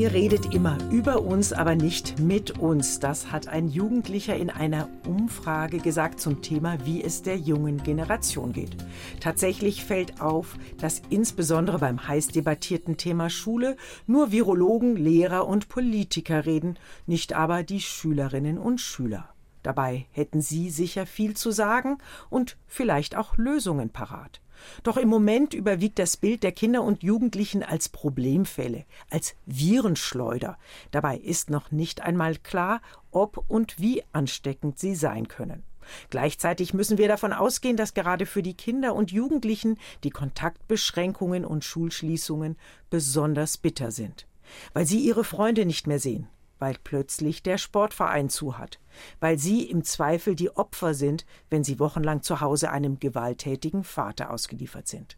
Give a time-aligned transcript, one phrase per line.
[0.00, 3.00] Ihr redet immer über uns, aber nicht mit uns.
[3.00, 8.54] Das hat ein Jugendlicher in einer Umfrage gesagt zum Thema, wie es der jungen Generation
[8.54, 8.78] geht.
[9.20, 13.76] Tatsächlich fällt auf, dass insbesondere beim heiß debattierten Thema Schule
[14.06, 19.28] nur Virologen, Lehrer und Politiker reden, nicht aber die Schülerinnen und Schüler.
[19.62, 21.98] Dabei hätten sie sicher viel zu sagen
[22.30, 24.40] und vielleicht auch Lösungen parat.
[24.82, 30.58] Doch im Moment überwiegt das Bild der Kinder und Jugendlichen als Problemfälle, als Virenschleuder.
[30.90, 35.62] Dabei ist noch nicht einmal klar, ob und wie ansteckend sie sein können.
[36.10, 41.64] Gleichzeitig müssen wir davon ausgehen, dass gerade für die Kinder und Jugendlichen die Kontaktbeschränkungen und
[41.64, 42.56] Schulschließungen
[42.90, 44.26] besonders bitter sind,
[44.72, 46.28] weil sie ihre Freunde nicht mehr sehen,
[46.60, 48.78] weil plötzlich der Sportverein zu hat,
[49.18, 54.30] weil sie im Zweifel die Opfer sind, wenn sie wochenlang zu Hause einem gewalttätigen Vater
[54.30, 55.16] ausgeliefert sind.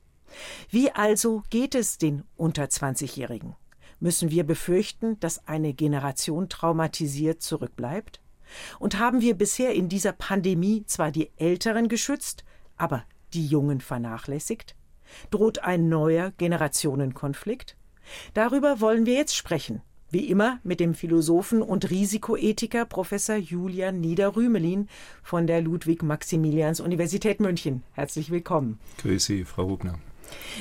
[0.71, 3.55] Wie also geht es den unter 20-Jährigen?
[4.01, 8.21] Müssen wir befürchten, dass eine Generation traumatisiert zurückbleibt?
[8.79, 12.45] Und haben wir bisher in dieser Pandemie zwar die Älteren geschützt,
[12.77, 13.05] aber
[13.35, 14.75] die Jungen vernachlässigt?
[15.31, 17.77] Droht ein neuer Generationenkonflikt?
[18.35, 24.89] Darüber wollen wir jetzt sprechen wie immer mit dem Philosophen und Risikoethiker Professor Julian Niederrümelin
[25.23, 27.83] von der Ludwig-Maximilians-Universität München.
[27.93, 28.79] Herzlich willkommen.
[28.99, 29.99] Grüße Sie, Frau Hubner.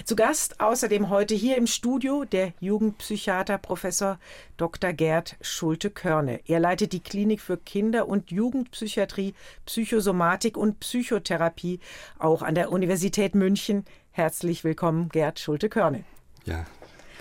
[0.06, 4.20] Zu Gast außerdem heute hier im Studio der Jugendpsychiater Professor
[4.58, 4.94] Dr.
[4.94, 6.42] Gerd Schulte-Körne.
[6.46, 9.34] Er leitet die Klinik für Kinder- und Jugendpsychiatrie,
[9.66, 11.80] Psychosomatik und Psychotherapie
[12.20, 13.86] auch an der Universität München.
[14.12, 16.04] Herzlich willkommen, Gerd Schulte-Körne.
[16.46, 16.66] Ja,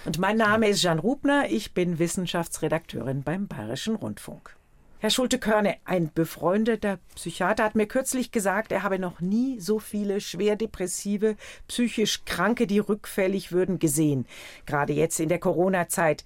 [0.05, 4.57] und mein Name ist Jan Rubner, ich bin Wissenschaftsredakteurin beim Bayerischen Rundfunk.
[4.99, 10.21] Herr Schulte-Körne, ein befreundeter Psychiater hat mir kürzlich gesagt, er habe noch nie so viele
[10.21, 11.37] schwer depressive,
[11.69, 14.27] psychisch Kranke, die rückfällig würden, gesehen.
[14.67, 16.25] Gerade jetzt in der Corona-Zeit.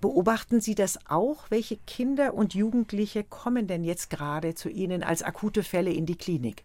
[0.00, 1.46] Beobachten Sie das auch?
[1.50, 6.16] Welche Kinder und Jugendliche kommen denn jetzt gerade zu Ihnen als akute Fälle in die
[6.16, 6.62] Klinik?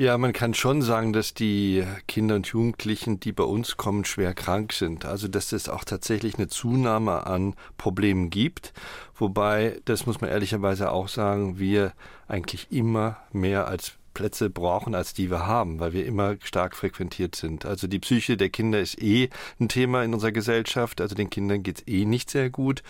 [0.00, 4.32] Ja, man kann schon sagen, dass die Kinder und Jugendlichen, die bei uns kommen, schwer
[4.32, 5.04] krank sind.
[5.04, 8.72] Also, dass es auch tatsächlich eine Zunahme an Problemen gibt.
[9.16, 11.94] Wobei, das muss man ehrlicherweise auch sagen, wir
[12.28, 17.34] eigentlich immer mehr als Plätze brauchen, als die wir haben, weil wir immer stark frequentiert
[17.34, 17.66] sind.
[17.66, 21.00] Also die Psyche der Kinder ist eh ein Thema in unserer Gesellschaft.
[21.00, 22.84] Also den Kindern geht's eh nicht sehr gut.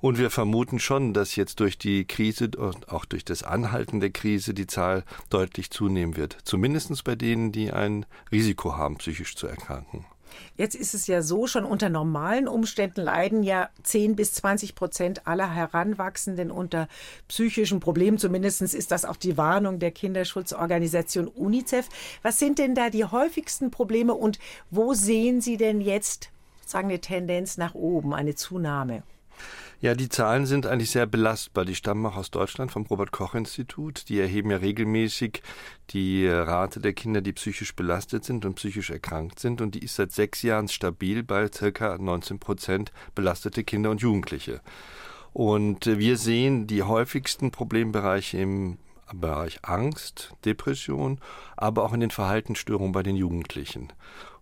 [0.00, 4.10] Und wir vermuten schon, dass jetzt durch die Krise und auch durch das Anhalten der
[4.10, 6.38] Krise die Zahl deutlich zunehmen wird.
[6.44, 10.04] Zumindest bei denen, die ein Risiko haben, psychisch zu erkranken.
[10.56, 15.26] Jetzt ist es ja so, schon unter normalen Umständen leiden ja 10 bis 20 Prozent
[15.26, 16.88] aller Heranwachsenden unter
[17.26, 18.18] psychischen Problemen.
[18.18, 21.88] Zumindest ist das auch die Warnung der Kinderschutzorganisation UNICEF.
[22.22, 24.38] Was sind denn da die häufigsten Probleme und
[24.70, 26.30] wo sehen Sie denn jetzt
[26.60, 29.02] sozusagen eine Tendenz nach oben, eine Zunahme?
[29.80, 31.64] Ja, die Zahlen sind eigentlich sehr belastbar.
[31.64, 34.08] Die stammen auch aus Deutschland vom Robert Koch Institut.
[34.08, 35.40] Die erheben ja regelmäßig
[35.90, 39.60] die Rate der Kinder, die psychisch belastet sind und psychisch erkrankt sind.
[39.60, 44.62] Und die ist seit sechs Jahren stabil bei circa 19 Prozent belastete Kinder und Jugendliche.
[45.32, 48.78] Und wir sehen die häufigsten Problembereiche im
[49.14, 51.20] Bereich Angst, Depression,
[51.56, 53.92] aber auch in den Verhaltensstörungen bei den Jugendlichen.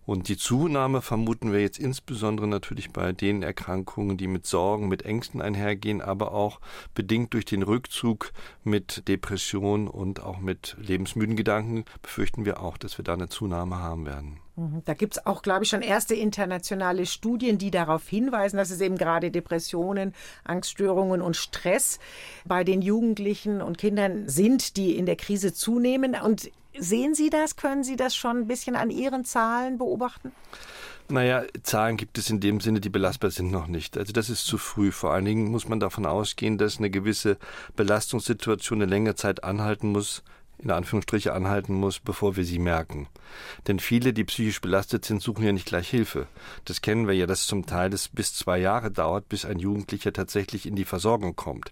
[0.07, 5.03] Und die Zunahme vermuten wir jetzt insbesondere natürlich bei den Erkrankungen, die mit Sorgen, mit
[5.03, 6.61] Ängsten einhergehen, aber auch
[6.95, 8.31] bedingt durch den Rückzug
[8.63, 13.79] mit Depression und auch mit lebensmüden Gedanken befürchten wir auch, dass wir da eine Zunahme
[13.79, 14.39] haben werden.
[14.55, 14.81] Mhm.
[14.85, 18.79] Da gibt es auch, glaube ich, schon erste internationale Studien, die darauf hinweisen, dass es
[18.79, 20.13] eben gerade Depressionen,
[20.45, 21.99] Angststörungen und Stress
[22.45, 26.15] bei den Jugendlichen und Kindern sind, die in der Krise zunehmen.
[26.15, 27.55] Und Sehen Sie das?
[27.55, 30.31] Können Sie das schon ein bisschen an Ihren Zahlen beobachten?
[31.09, 33.97] Naja, Zahlen gibt es in dem Sinne, die belastbar sind, noch nicht.
[33.97, 34.91] Also das ist zu früh.
[34.91, 37.37] Vor allen Dingen muss man davon ausgehen, dass eine gewisse
[37.77, 40.23] Belastungssituation eine längere Zeit anhalten muss,
[40.59, 43.07] in Anführungsstriche anhalten muss, bevor wir sie merken.
[43.67, 46.27] Denn viele, die psychisch belastet sind, suchen ja nicht gleich Hilfe.
[46.65, 50.13] Das kennen wir ja, dass zum Teil das bis zwei Jahre dauert, bis ein Jugendlicher
[50.13, 51.71] tatsächlich in die Versorgung kommt.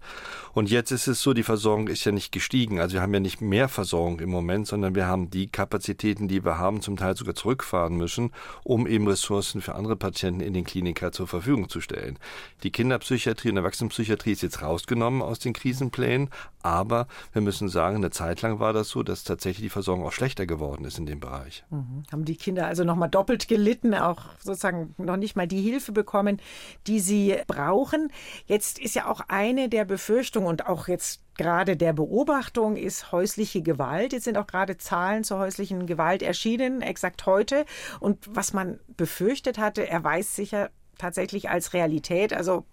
[0.54, 2.80] Und jetzt ist es so, die Versorgung ist ja nicht gestiegen.
[2.80, 6.46] Also wir haben ja nicht mehr Versorgung im Moment, sondern wir haben die Kapazitäten, die
[6.46, 8.31] wir haben, zum Teil sogar zurückfahren müssen,
[8.64, 12.20] um eben Ressourcen für andere Patienten in den Klinika zur Verfügung zu stellen.
[12.64, 16.30] Die Kinderpsychiatrie und Erwachsenenpsychiatrie ist jetzt rausgenommen aus den Krisenplänen,
[16.62, 20.12] aber wir müssen sagen, eine Zeit lang war das so, dass tatsächlich die Versorgung auch
[20.12, 21.63] schlechter geworden ist in dem Bereich.
[21.69, 22.04] Mhm.
[22.12, 26.39] Haben die Kinder also nochmal doppelt gelitten, auch sozusagen noch nicht mal die Hilfe bekommen,
[26.88, 28.12] die sie brauchen.
[28.45, 33.62] Jetzt ist ja auch eine der Befürchtungen und auch jetzt gerade der Beobachtung ist häusliche
[33.62, 34.13] Gewalt.
[34.13, 37.66] Jetzt sind auch gerade Zahlen zur häuslichen Gewalt erschienen, exakt heute.
[38.00, 42.33] Und was man befürchtet hatte, erweist sich ja tatsächlich als Realität.
[42.33, 42.66] Also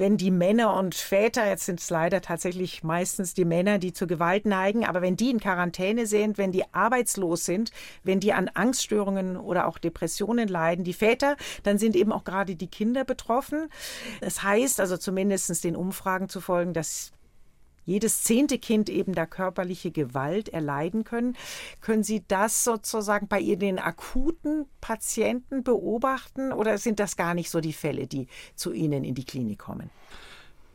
[0.00, 4.08] wenn die Männer und Väter, jetzt sind es leider tatsächlich meistens die Männer, die zur
[4.08, 7.70] Gewalt neigen, aber wenn die in Quarantäne sind, wenn die arbeitslos sind,
[8.02, 12.56] wenn die an Angststörungen oder auch Depressionen leiden, die Väter, dann sind eben auch gerade
[12.56, 13.68] die Kinder betroffen.
[14.22, 17.12] Das heißt also zumindest den Umfragen zu folgen, dass
[17.90, 21.36] jedes zehnte Kind eben da körperliche Gewalt erleiden können.
[21.80, 27.60] Können Sie das sozusagen bei den akuten Patienten beobachten oder sind das gar nicht so
[27.60, 29.90] die Fälle, die zu Ihnen in die Klinik kommen?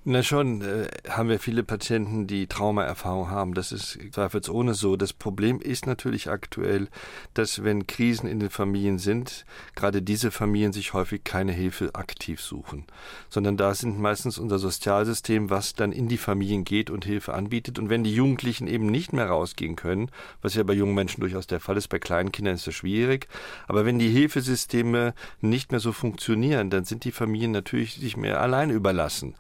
[0.08, 3.56] Na schon, äh, haben wir viele Patienten, die Traumaerfahrung haben.
[3.56, 4.98] Das ist zweifelsohne so.
[4.98, 6.90] Das Problem ist natürlich aktuell,
[7.34, 12.40] dass wenn Krisen in den Familien sind, gerade diese Familien sich häufig keine Hilfe aktiv
[12.40, 12.86] suchen,
[13.30, 17.80] sondern da sind meistens unser Sozialsystem, was dann in die Familien geht und Hilfe anbietet.
[17.80, 20.12] Und wenn die Jugendlichen eben nicht mehr rausgehen können,
[20.44, 23.28] was ja bei jungen Menschen durchaus der Fall ist, bei kleinen Kindern ist das schwierig,
[23.68, 28.40] aber wenn die Hilfesysteme nicht mehr so funktionieren, dann sind die Familien natürlich sich mehr
[28.40, 29.34] allein überlassen.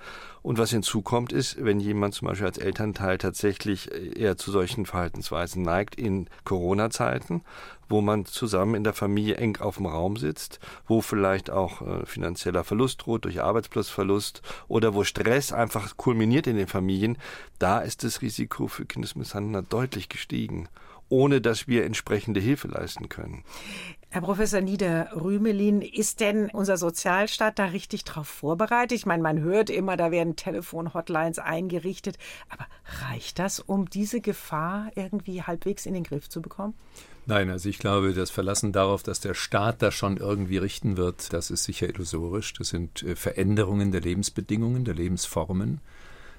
[0.45, 4.85] Und was hinzukommt ist, wenn jemand zum Beispiel als Elternteil tatsächlich äh, eher zu solchen
[4.85, 7.41] Verhaltensweisen neigt in Corona-Zeiten,
[7.89, 12.05] wo man zusammen in der Familie eng auf dem Raum sitzt, wo vielleicht auch äh,
[12.05, 17.17] finanzieller Verlust droht durch Arbeitsplatzverlust oder wo Stress einfach kulminiert in den Familien,
[17.57, 20.69] da ist das Risiko für Kindesmisshandler deutlich gestiegen
[21.09, 23.43] ohne dass wir entsprechende Hilfe leisten können.
[24.09, 28.97] Herr Professor Nieder-Rümelin, ist denn unser Sozialstaat da richtig darauf vorbereitet?
[28.97, 32.17] Ich meine, man hört immer, da werden Telefon-Hotlines eingerichtet.
[32.49, 32.65] Aber
[33.09, 36.75] reicht das, um diese Gefahr irgendwie halbwegs in den Griff zu bekommen?
[37.25, 41.33] Nein, also ich glaube, das Verlassen darauf, dass der Staat das schon irgendwie richten wird,
[41.33, 42.53] das ist sicher illusorisch.
[42.53, 45.81] Das sind äh, Veränderungen der Lebensbedingungen, der Lebensformen.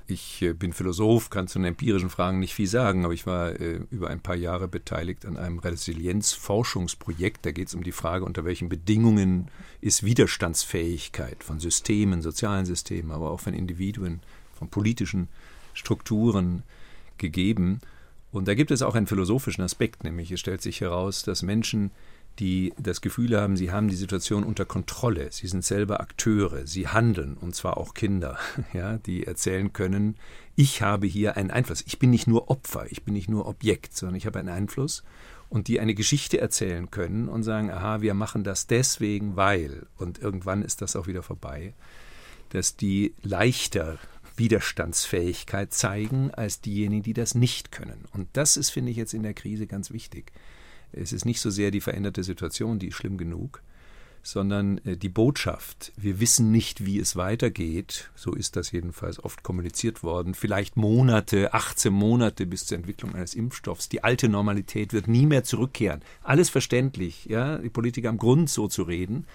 [0.08, 3.58] Ich äh, bin Philosoph, kann zu den empirischen Fragen nicht viel sagen, aber ich war
[3.60, 7.44] äh, über ein paar Jahre beteiligt an einem Resilienzforschungsprojekt.
[7.44, 9.50] Da geht es um die Frage, unter welchen Bedingungen
[9.80, 14.20] ist Widerstandsfähigkeit von Systemen, sozialen Systemen, aber auch von Individuen,
[14.54, 15.28] von politischen
[15.74, 16.62] Strukturen
[17.18, 17.80] gegeben.
[18.30, 21.90] Und da gibt es auch einen philosophischen Aspekt, nämlich es stellt sich heraus, dass Menschen
[22.38, 26.88] die das Gefühl haben, sie haben die Situation unter Kontrolle, sie sind selber Akteure, sie
[26.88, 28.38] handeln, und zwar auch Kinder,
[28.72, 30.16] ja, die erzählen können,
[30.54, 31.84] ich habe hier einen Einfluss.
[31.86, 35.04] Ich bin nicht nur Opfer, ich bin nicht nur Objekt, sondern ich habe einen Einfluss
[35.48, 40.18] und die eine Geschichte erzählen können und sagen, aha, wir machen das deswegen, weil, und
[40.18, 41.74] irgendwann ist das auch wieder vorbei,
[42.50, 43.98] dass die leichter
[44.36, 48.04] Widerstandsfähigkeit zeigen als diejenigen, die das nicht können.
[48.12, 50.32] Und das ist, finde ich, jetzt in der Krise ganz wichtig.
[50.92, 53.62] Es ist nicht so sehr die veränderte Situation, die ist schlimm genug,
[54.22, 55.92] sondern äh, die Botschaft.
[55.96, 58.10] Wir wissen nicht, wie es weitergeht.
[58.14, 60.34] So ist das jedenfalls oft kommuniziert worden.
[60.34, 63.88] Vielleicht Monate, 18 Monate bis zur Entwicklung eines Impfstoffs.
[63.88, 66.02] Die alte Normalität wird nie mehr zurückkehren.
[66.22, 69.26] Alles verständlich, ja, die Politiker am Grund so zu reden.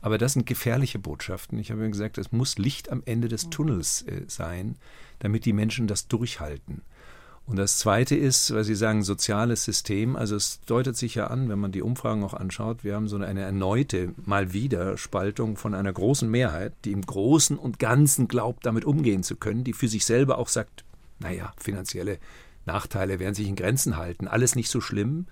[0.00, 1.58] Aber das sind gefährliche Botschaften.
[1.58, 4.76] Ich habe ja gesagt, es muss Licht am Ende des Tunnels äh, sein,
[5.18, 6.82] damit die Menschen das durchhalten.
[7.48, 10.16] Und das Zweite ist, weil Sie sagen, soziales System.
[10.16, 13.16] Also es deutet sich ja an, wenn man die Umfragen auch anschaut, wir haben so
[13.16, 18.66] eine erneute, mal wieder Spaltung von einer großen Mehrheit, die im Großen und Ganzen glaubt,
[18.66, 20.84] damit umgehen zu können, die für sich selber auch sagt,
[21.20, 22.18] naja, finanzielle
[22.66, 25.26] Nachteile werden sich in Grenzen halten, alles nicht so schlimm.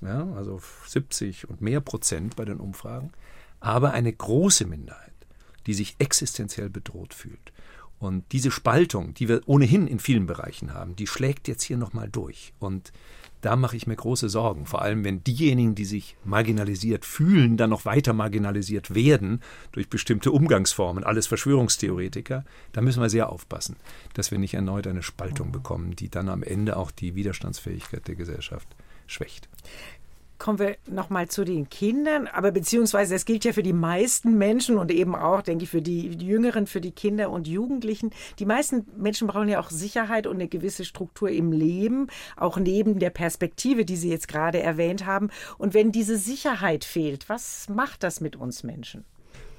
[0.00, 3.12] Ja, also 70 und mehr Prozent bei den Umfragen.
[3.60, 5.12] Aber eine große Minderheit,
[5.66, 7.52] die sich existenziell bedroht fühlt
[7.98, 12.08] und diese Spaltung, die wir ohnehin in vielen Bereichen haben, die schlägt jetzt hier nochmal
[12.08, 12.52] durch.
[12.60, 12.92] Und
[13.40, 14.66] da mache ich mir große Sorgen.
[14.66, 19.40] Vor allem, wenn diejenigen, die sich marginalisiert fühlen, dann noch weiter marginalisiert werden
[19.72, 23.76] durch bestimmte Umgangsformen, alles Verschwörungstheoretiker, da müssen wir sehr aufpassen,
[24.14, 28.16] dass wir nicht erneut eine Spaltung bekommen, die dann am Ende auch die Widerstandsfähigkeit der
[28.16, 28.68] Gesellschaft
[29.06, 29.48] schwächt
[30.38, 34.78] kommen wir nochmal zu den Kindern, aber beziehungsweise das gilt ja für die meisten Menschen
[34.78, 38.10] und eben auch, denke ich, für die, Jüngeren, für die Kinder und Jugendlichen.
[38.38, 42.98] Die meisten Menschen brauchen ja auch Sicherheit und eine gewisse Struktur im Leben, auch neben
[42.98, 45.30] der Perspektive, die Sie jetzt gerade erwähnt haben.
[45.58, 49.04] Und wenn diese Sicherheit fehlt, was macht das mit uns Menschen?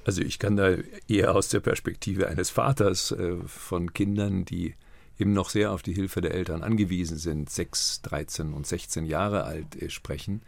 [0.04, 0.76] Also ich kann da
[1.08, 4.74] eher aus der Perspektive eines Vaters äh, von Kindern, die
[5.18, 9.44] eben noch sehr auf die Hilfe der Eltern angewiesen sind, sechs, 13 und 16 Jahre
[9.44, 10.42] alt äh, sprechen.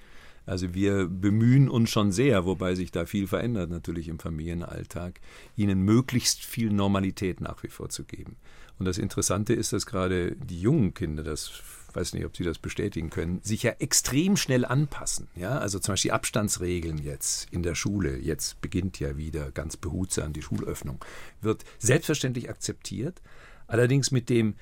[0.46, 5.20] Also wir bemühen uns schon sehr, wobei sich da viel verändert natürlich im Familienalltag,
[5.56, 8.36] ihnen möglichst viel Normalität nach wie vor zu geben.
[8.78, 11.62] Und das Interessante ist, dass gerade die jungen Kinder, das
[11.94, 15.28] weiß nicht, ob Sie das bestätigen können, sich ja extrem schnell anpassen.
[15.36, 20.32] Ja, also zum Beispiel Abstandsregeln jetzt in der Schule, jetzt beginnt ja wieder ganz behutsam
[20.32, 21.04] die Schulöffnung,
[21.40, 23.20] wird selbstverständlich akzeptiert,
[23.66, 24.54] allerdings mit dem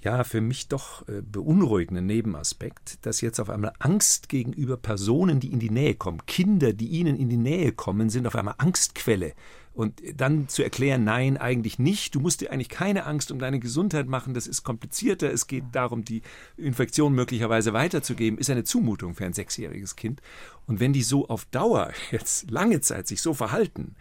[0.00, 5.52] ja, für mich doch äh, beunruhigenden Nebenaspekt, dass jetzt auf einmal Angst gegenüber Personen, die
[5.52, 9.34] in die Nähe kommen, Kinder, die ihnen in die Nähe kommen, sind auf einmal Angstquelle.
[9.74, 13.60] Und dann zu erklären, nein, eigentlich nicht, du musst dir eigentlich keine Angst um deine
[13.60, 16.22] Gesundheit machen, das ist komplizierter, es geht darum, die
[16.56, 20.20] Infektion möglicherweise weiterzugeben, ist eine Zumutung für ein sechsjähriges Kind.
[20.66, 23.96] Und wenn die so auf Dauer jetzt lange Zeit sich so verhalten,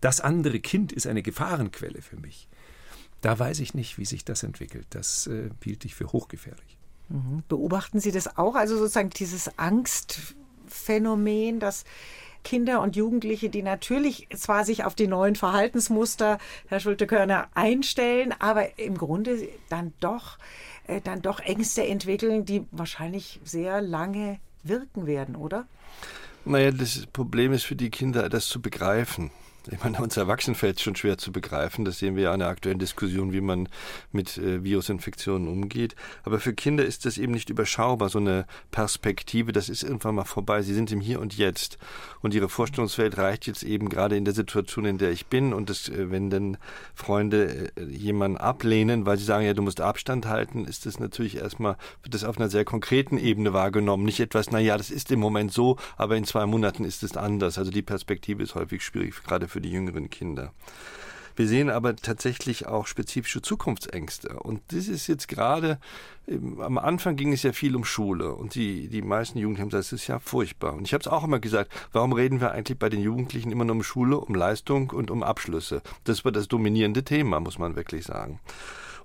[0.00, 2.48] das andere Kind ist eine Gefahrenquelle für mich
[3.20, 4.86] da weiß ich nicht, wie sich das entwickelt.
[4.90, 6.76] Das äh, hielt ich für hochgefährlich.
[7.08, 7.42] Mhm.
[7.48, 8.54] Beobachten Sie das auch?
[8.54, 11.84] Also sozusagen dieses Angstphänomen, dass
[12.44, 18.78] Kinder und Jugendliche, die natürlich zwar sich auf die neuen Verhaltensmuster, Herr Schulte-Körner, einstellen, aber
[18.78, 20.38] im Grunde dann doch,
[20.86, 25.66] äh, dann doch Ängste entwickeln, die wahrscheinlich sehr lange wirken werden, oder?
[26.44, 29.30] Naja, das Problem ist für die Kinder, das zu begreifen.
[29.70, 31.84] Ich meine, uns Erwachsenen fällt es schon schwer zu begreifen.
[31.84, 33.68] Das sehen wir ja in der aktuellen Diskussion, wie man
[34.12, 35.94] mit äh, Virusinfektionen umgeht.
[36.24, 39.52] Aber für Kinder ist das eben nicht überschaubar, so eine Perspektive.
[39.52, 40.62] Das ist irgendwann mal vorbei.
[40.62, 41.76] Sie sind im Hier und Jetzt.
[42.22, 45.52] Und ihre Vorstellungswelt reicht jetzt eben gerade in der Situation, in der ich bin.
[45.52, 46.56] Und das, äh, wenn dann
[46.94, 51.36] Freunde äh, jemanden ablehnen, weil sie sagen, ja, du musst Abstand halten, ist das natürlich
[51.36, 54.04] erstmal, wird das auf einer sehr konkreten Ebene wahrgenommen.
[54.04, 57.18] Nicht etwas, na ja, das ist im Moment so, aber in zwei Monaten ist es
[57.18, 57.58] anders.
[57.58, 60.52] Also die Perspektive ist häufig schwierig, gerade für für die jüngeren Kinder.
[61.34, 64.38] Wir sehen aber tatsächlich auch spezifische Zukunftsängste.
[64.38, 65.80] Und das ist jetzt gerade,
[66.60, 68.34] am Anfang ging es ja viel um Schule.
[68.34, 70.74] Und die, die meisten Jugendlichen haben gesagt, das ist ja furchtbar.
[70.74, 73.64] Und ich habe es auch immer gesagt, warum reden wir eigentlich bei den Jugendlichen immer
[73.64, 75.82] nur um Schule, um Leistung und um Abschlüsse?
[76.04, 78.38] Das war das dominierende Thema, muss man wirklich sagen.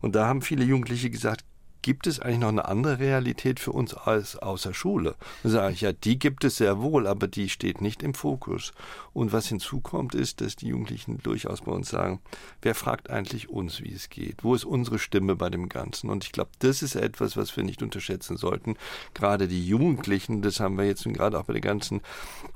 [0.01, 1.43] Und da haben viele Jugendliche gesagt,
[1.83, 5.15] gibt es eigentlich noch eine andere Realität für uns als außer Schule?
[5.43, 8.73] Dann sage ich, ja, die gibt es sehr wohl, aber die steht nicht im Fokus.
[9.13, 12.19] Und was hinzukommt, ist, dass die Jugendlichen durchaus bei uns sagen,
[12.61, 14.43] wer fragt eigentlich uns, wie es geht?
[14.43, 16.09] Wo ist unsere Stimme bei dem Ganzen?
[16.09, 18.75] Und ich glaube, das ist etwas, was wir nicht unterschätzen sollten.
[19.13, 22.01] Gerade die Jugendlichen, das haben wir jetzt gerade auch bei der ganzen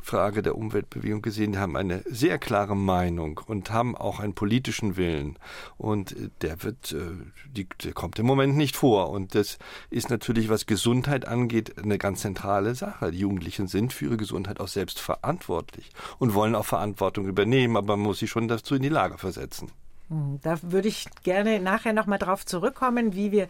[0.02, 4.96] Frage der Umweltbewegung gesehen, die haben eine sehr klare Meinung und haben auch einen politischen
[4.96, 5.38] Willen.
[5.78, 7.12] Und der wird, äh,
[7.52, 9.10] die, der kommt im Moment nicht vor.
[9.18, 9.58] Und das
[9.90, 13.12] ist natürlich, was Gesundheit angeht, eine ganz zentrale Sache.
[13.12, 17.98] Die Jugendlichen sind für ihre Gesundheit auch selbst verantwortlich und wollen auch Verantwortung übernehmen, aber
[17.98, 19.72] man muss sie schon dazu in die Lage versetzen.
[20.10, 23.48] Hm, da würde ich gerne nachher nochmal drauf zurückkommen, wie wir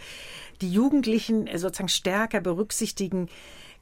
[0.61, 3.29] die Jugendlichen sozusagen stärker berücksichtigen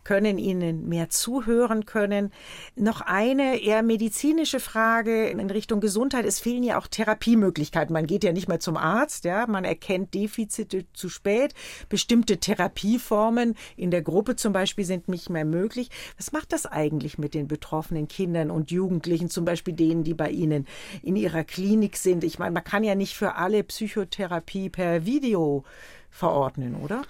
[0.05, 2.31] können ihnen mehr zuhören können.
[2.75, 6.25] Noch eine eher medizinische Frage in Richtung Gesundheit.
[6.25, 7.91] Es fehlen ja auch Therapiemöglichkeiten.
[7.91, 9.45] Man geht ja nicht mehr zum Arzt, ja.
[9.47, 11.53] Man erkennt Defizite zu spät.
[11.89, 15.89] Bestimmte Therapieformen in der Gruppe zum Beispiel sind nicht mehr möglich.
[16.17, 20.29] Was macht das eigentlich mit den betroffenen Kindern und Jugendlichen, zum Beispiel denen, die bei
[20.29, 20.67] Ihnen
[21.01, 22.23] in Ihrer Klinik sind?
[22.23, 25.63] Ich meine, man kann ja nicht für alle Psychotherapie per Video
[26.11, 27.01] verordnen, oder?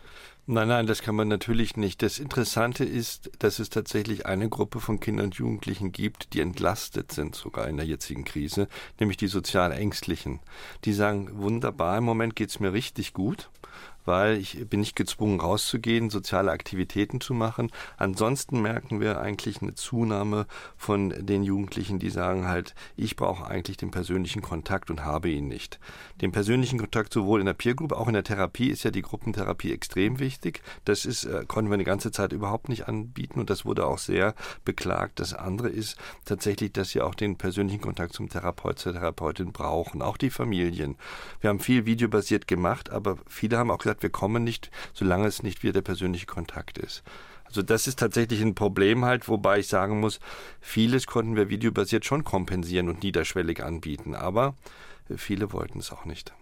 [0.48, 2.04] Nein, nein, das kann man natürlich nicht.
[2.04, 7.12] Das Interessante ist, dass es tatsächlich eine Gruppe von Kindern und Jugendlichen gibt, die entlastet
[7.12, 8.68] sind sogar in der jetzigen Krise,
[9.00, 10.40] nämlich die sozial Ängstlichen.
[10.84, 13.50] Die sagen, wunderbar, im Moment geht's mir richtig gut
[14.06, 17.72] weil ich bin nicht gezwungen rauszugehen, soziale Aktivitäten zu machen.
[17.98, 20.48] Ansonsten merken wir eigentlich eine Zunahme
[20.78, 25.48] von den Jugendlichen, die sagen halt, ich brauche eigentlich den persönlichen Kontakt und habe ihn
[25.48, 25.80] nicht.
[26.22, 29.02] Den persönlichen Kontakt sowohl in der Peer Group, auch in der Therapie ist ja die
[29.02, 30.62] Gruppentherapie extrem wichtig.
[30.86, 33.98] Das ist, äh, konnten wir eine ganze Zeit überhaupt nicht anbieten und das wurde auch
[33.98, 35.20] sehr beklagt.
[35.20, 40.02] Das andere ist tatsächlich, dass sie auch den persönlichen Kontakt zum Therapeut, zur Therapeutin brauchen,
[40.02, 40.96] auch die Familien.
[41.42, 45.28] Wir haben viel videobasiert gemacht, aber viele haben auch gesagt, gesagt, wir kommen nicht, solange
[45.28, 47.04] es nicht wieder der persönliche Kontakt ist.
[47.46, 50.20] Also das ist tatsächlich ein Problem halt, wobei ich sagen muss,
[50.60, 54.56] vieles konnten wir videobasiert schon kompensieren und niederschwellig anbieten, aber
[55.16, 56.34] viele wollten es auch nicht.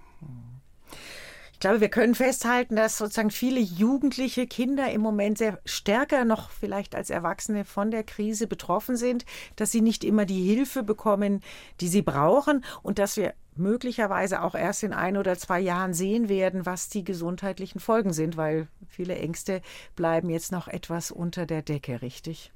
[1.51, 6.49] Ich glaube, wir können festhalten, dass sozusagen viele jugendliche Kinder im Moment sehr stärker noch
[6.49, 11.41] vielleicht als Erwachsene von der Krise betroffen sind, dass sie nicht immer die Hilfe bekommen,
[11.79, 16.29] die sie brauchen und dass wir möglicherweise auch erst in ein oder zwei Jahren sehen
[16.29, 19.61] werden, was die gesundheitlichen Folgen sind, weil viele Ängste
[19.95, 22.51] bleiben jetzt noch etwas unter der Decke, richtig?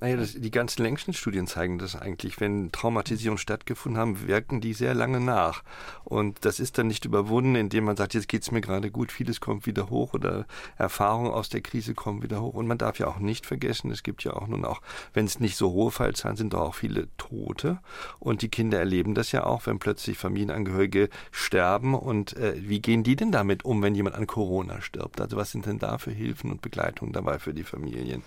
[0.00, 2.40] Naja, das, die ganzen längsten Studien zeigen das eigentlich.
[2.40, 5.62] Wenn Traumatisierungen stattgefunden haben, wirken die sehr lange nach.
[6.04, 9.40] Und das ist dann nicht überwunden, indem man sagt, jetzt geht's mir gerade gut, vieles
[9.40, 10.46] kommt wieder hoch oder
[10.78, 12.54] Erfahrungen aus der Krise kommen wieder hoch.
[12.54, 14.80] Und man darf ja auch nicht vergessen, es gibt ja auch nun auch,
[15.12, 17.78] wenn es nicht so hohe Fallzahlen sind, doch auch viele Tote.
[18.18, 21.94] Und die Kinder erleben das ja auch, wenn plötzlich Familienangehörige sterben.
[21.94, 25.20] Und äh, wie gehen die denn damit um, wenn jemand an Corona stirbt?
[25.20, 28.22] Also was sind denn da für Hilfen und Begleitungen dabei für die Familien?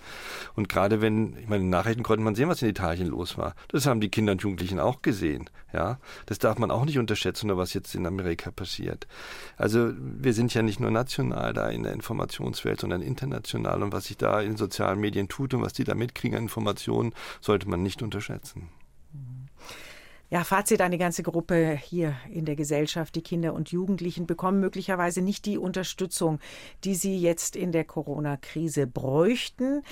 [0.54, 3.54] Und gerade wenn, ich meine, den Nachrichten konnte man sehen, was in Italien los war.
[3.68, 5.50] Das haben die Kinder und Jugendlichen auch gesehen.
[5.72, 9.06] Ja, das darf man auch nicht unterschätzen, was jetzt in Amerika passiert.
[9.56, 13.82] Also wir sind ja nicht nur national da in der Informationswelt, sondern international.
[13.82, 17.12] Und was sich da in sozialen Medien tut und was die da mitkriegen an Informationen,
[17.40, 18.68] sollte man nicht unterschätzen.
[20.30, 25.20] Ja, Fazit, eine ganze Gruppe hier in der Gesellschaft, die Kinder und Jugendlichen bekommen möglicherweise
[25.20, 26.40] nicht die Unterstützung,
[26.82, 29.82] die sie jetzt in der Corona-Krise bräuchten.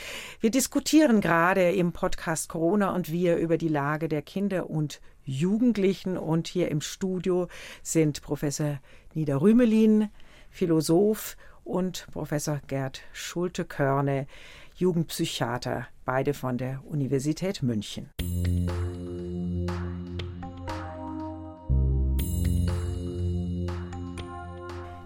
[0.40, 6.16] Wir diskutieren gerade im Podcast Corona und wir über die Lage der Kinder und Jugendlichen
[6.16, 7.48] und hier im Studio
[7.82, 8.80] sind Professor
[9.14, 10.08] Nida Rümelin,
[10.50, 14.26] Philosoph und Professor Gerd Schulte-Körne,
[14.74, 18.10] Jugendpsychiater, beide von der Universität München.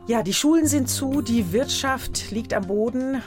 [0.09, 3.23] Ja, die Schulen sind zu, die Wirtschaft liegt am Boden.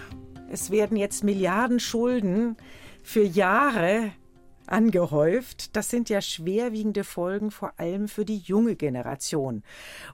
[0.50, 2.56] Es werden jetzt Milliarden Schulden
[3.04, 4.14] für Jahre
[4.66, 5.76] angehäuft.
[5.76, 9.62] Das sind ja schwerwiegende Folgen, vor allem für die junge Generation.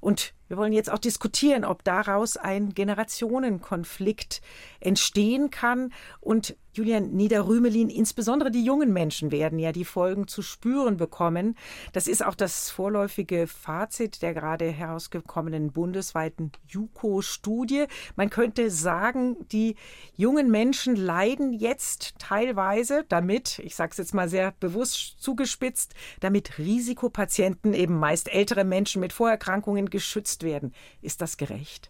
[0.02, 4.42] Und wir wollen jetzt auch diskutieren, ob daraus ein Generationenkonflikt
[4.80, 5.94] entstehen kann.
[6.20, 11.56] Und Julian Niederrümelin, insbesondere die jungen Menschen werden ja die Folgen zu spüren bekommen.
[11.94, 17.86] Das ist auch das vorläufige Fazit der gerade herausgekommenen bundesweiten JUKO-Studie.
[18.18, 19.76] Man könnte sagen, die
[20.18, 26.58] jungen Menschen leiden jetzt teilweise damit, ich sage es jetzt mal sehr bewusst zugespitzt, damit
[26.58, 30.74] Risikopatienten, eben meist ältere Menschen mit Vorerkrankungen geschützt werden.
[31.02, 31.90] Ist das gerecht?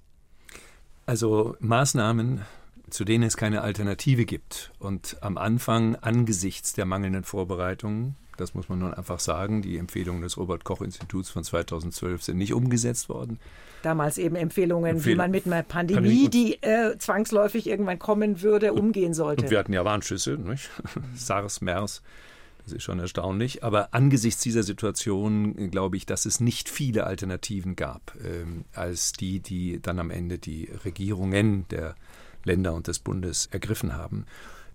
[1.08, 2.42] Also Maßnahmen
[2.90, 4.72] zu denen es keine Alternative gibt.
[4.80, 10.22] Und am Anfang, angesichts der mangelnden Vorbereitungen, das muss man nun einfach sagen, die Empfehlungen
[10.22, 13.40] des Robert-Koch-Instituts von 2012 sind nicht umgesetzt worden.
[13.82, 18.42] Damals eben Empfehlungen, Empfehl wie man mit einer Pandemie, Pandemie die äh, zwangsläufig irgendwann kommen
[18.42, 19.44] würde, umgehen sollte.
[19.44, 20.70] Und wir hatten ja Warnschüsse, nicht?
[21.16, 22.02] SARS, MERS.
[22.64, 23.64] Das ist schon erstaunlich.
[23.64, 29.40] Aber angesichts dieser Situation glaube ich, dass es nicht viele Alternativen gab, ähm, als die,
[29.40, 31.96] die dann am Ende die Regierungen der
[32.46, 34.26] Länder und des Bundes ergriffen haben.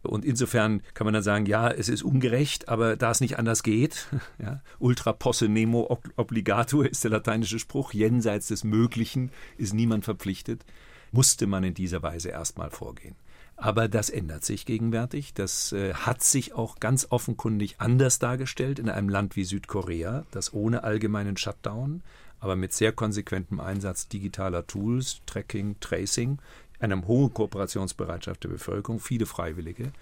[0.02, 3.62] Und insofern kann man dann sagen, ja, es ist ungerecht, aber da es nicht anders
[3.62, 4.06] geht,
[4.38, 10.64] ja, ultra posse nemo obligator ist der lateinische Spruch, jenseits des Möglichen ist niemand verpflichtet,
[11.12, 13.16] musste man in dieser Weise erstmal vorgehen.
[13.56, 15.34] Aber das ändert sich gegenwärtig.
[15.34, 20.54] Das äh, hat sich auch ganz offenkundig anders dargestellt in einem Land wie Südkorea, das
[20.54, 22.02] ohne allgemeinen Shutdown,
[22.38, 26.38] aber mit sehr konsequentem Einsatz digitaler Tools, Tracking, Tracing,
[26.80, 29.92] einer hohen Kooperationsbereitschaft der Bevölkerung, viele Freiwillige,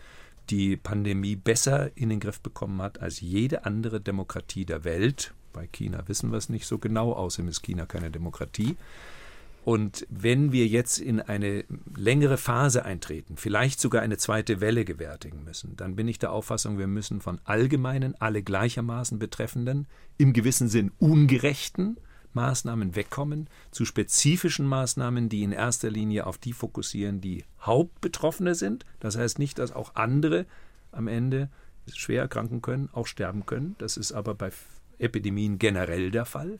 [0.50, 5.34] die Pandemie besser in den Griff bekommen hat als jede andere Demokratie der Welt.
[5.52, 8.76] Bei China wissen wir es nicht so genau, außerdem ist China keine Demokratie.
[9.64, 11.64] Und wenn wir jetzt in eine
[11.94, 16.78] längere Phase eintreten, vielleicht sogar eine zweite Welle gewärtigen müssen, dann bin ich der Auffassung,
[16.78, 19.86] wir müssen von allgemeinen, alle gleichermaßen betreffenden,
[20.16, 21.98] im gewissen Sinn ungerechten
[22.34, 28.84] Maßnahmen wegkommen zu spezifischen Maßnahmen, die in erster Linie auf die fokussieren, die Hauptbetroffene sind.
[29.00, 30.46] Das heißt nicht, dass auch andere
[30.92, 31.50] am Ende
[31.92, 33.74] schwer erkranken können, auch sterben können.
[33.78, 34.50] Das ist aber bei
[34.98, 36.58] Epidemien generell der Fall.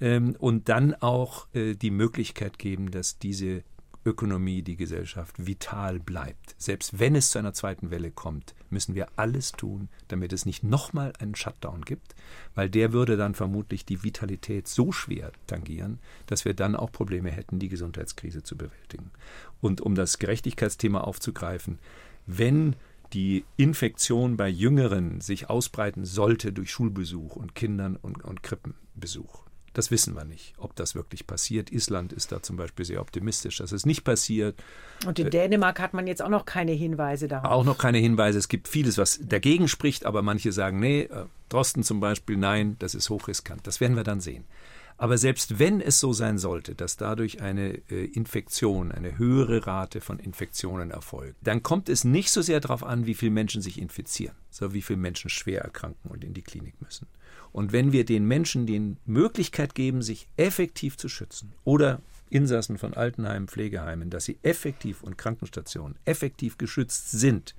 [0.00, 3.62] Ähm, und dann auch äh, die Möglichkeit geben, dass diese
[4.04, 6.54] Ökonomie, die Gesellschaft vital bleibt.
[6.56, 10.64] Selbst wenn es zu einer zweiten Welle kommt, müssen wir alles tun, damit es nicht
[10.64, 12.14] nochmal einen Shutdown gibt,
[12.54, 17.30] weil der würde dann vermutlich die Vitalität so schwer tangieren, dass wir dann auch Probleme
[17.30, 19.10] hätten, die Gesundheitskrise zu bewältigen.
[19.60, 21.78] Und um das Gerechtigkeitsthema aufzugreifen,
[22.26, 22.76] wenn
[23.12, 29.90] die Infektion bei Jüngeren sich ausbreiten sollte durch Schulbesuch und Kindern und, und Krippenbesuch, das
[29.90, 31.70] wissen wir nicht, ob das wirklich passiert.
[31.70, 34.60] Island ist da zum Beispiel sehr optimistisch, dass es nicht passiert.
[35.06, 37.50] Und in Dänemark hat man jetzt auch noch keine Hinweise darauf.
[37.50, 38.38] Auch noch keine Hinweise.
[38.38, 42.76] Es gibt vieles, was dagegen spricht, aber manche sagen, nee, äh, Drosten zum Beispiel, nein,
[42.80, 43.66] das ist hochriskant.
[43.66, 44.44] Das werden wir dann sehen.
[45.00, 50.02] Aber selbst wenn es so sein sollte, dass dadurch eine äh, Infektion, eine höhere Rate
[50.02, 53.80] von Infektionen erfolgt, dann kommt es nicht so sehr darauf an, wie viele Menschen sich
[53.80, 57.06] infizieren, sondern wie viele Menschen schwer erkranken und in die Klinik müssen.
[57.50, 62.92] Und wenn wir den Menschen die Möglichkeit geben, sich effektiv zu schützen oder Insassen von
[62.92, 67.54] Altenheimen, Pflegeheimen, dass sie effektiv und Krankenstationen effektiv geschützt sind,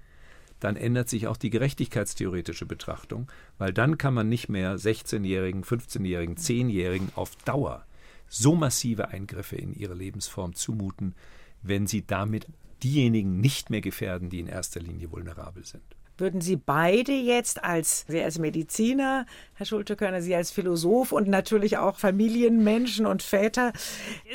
[0.62, 6.36] dann ändert sich auch die gerechtigkeitstheoretische Betrachtung, weil dann kann man nicht mehr 16-Jährigen, 15-Jährigen,
[6.36, 7.86] 10-Jährigen auf Dauer
[8.30, 11.15] so massive Eingriffe in ihre Lebensform zumuten,
[11.62, 12.47] wenn sie damit
[12.82, 15.84] diejenigen nicht mehr gefährden, die in erster Linie vulnerabel sind.
[16.22, 21.80] Würden Sie beide jetzt als, Sie als Mediziner, Herr Schulte-Körner, Sie als Philosoph und natürlich
[21.80, 23.74] auch Familienmenschen und Väter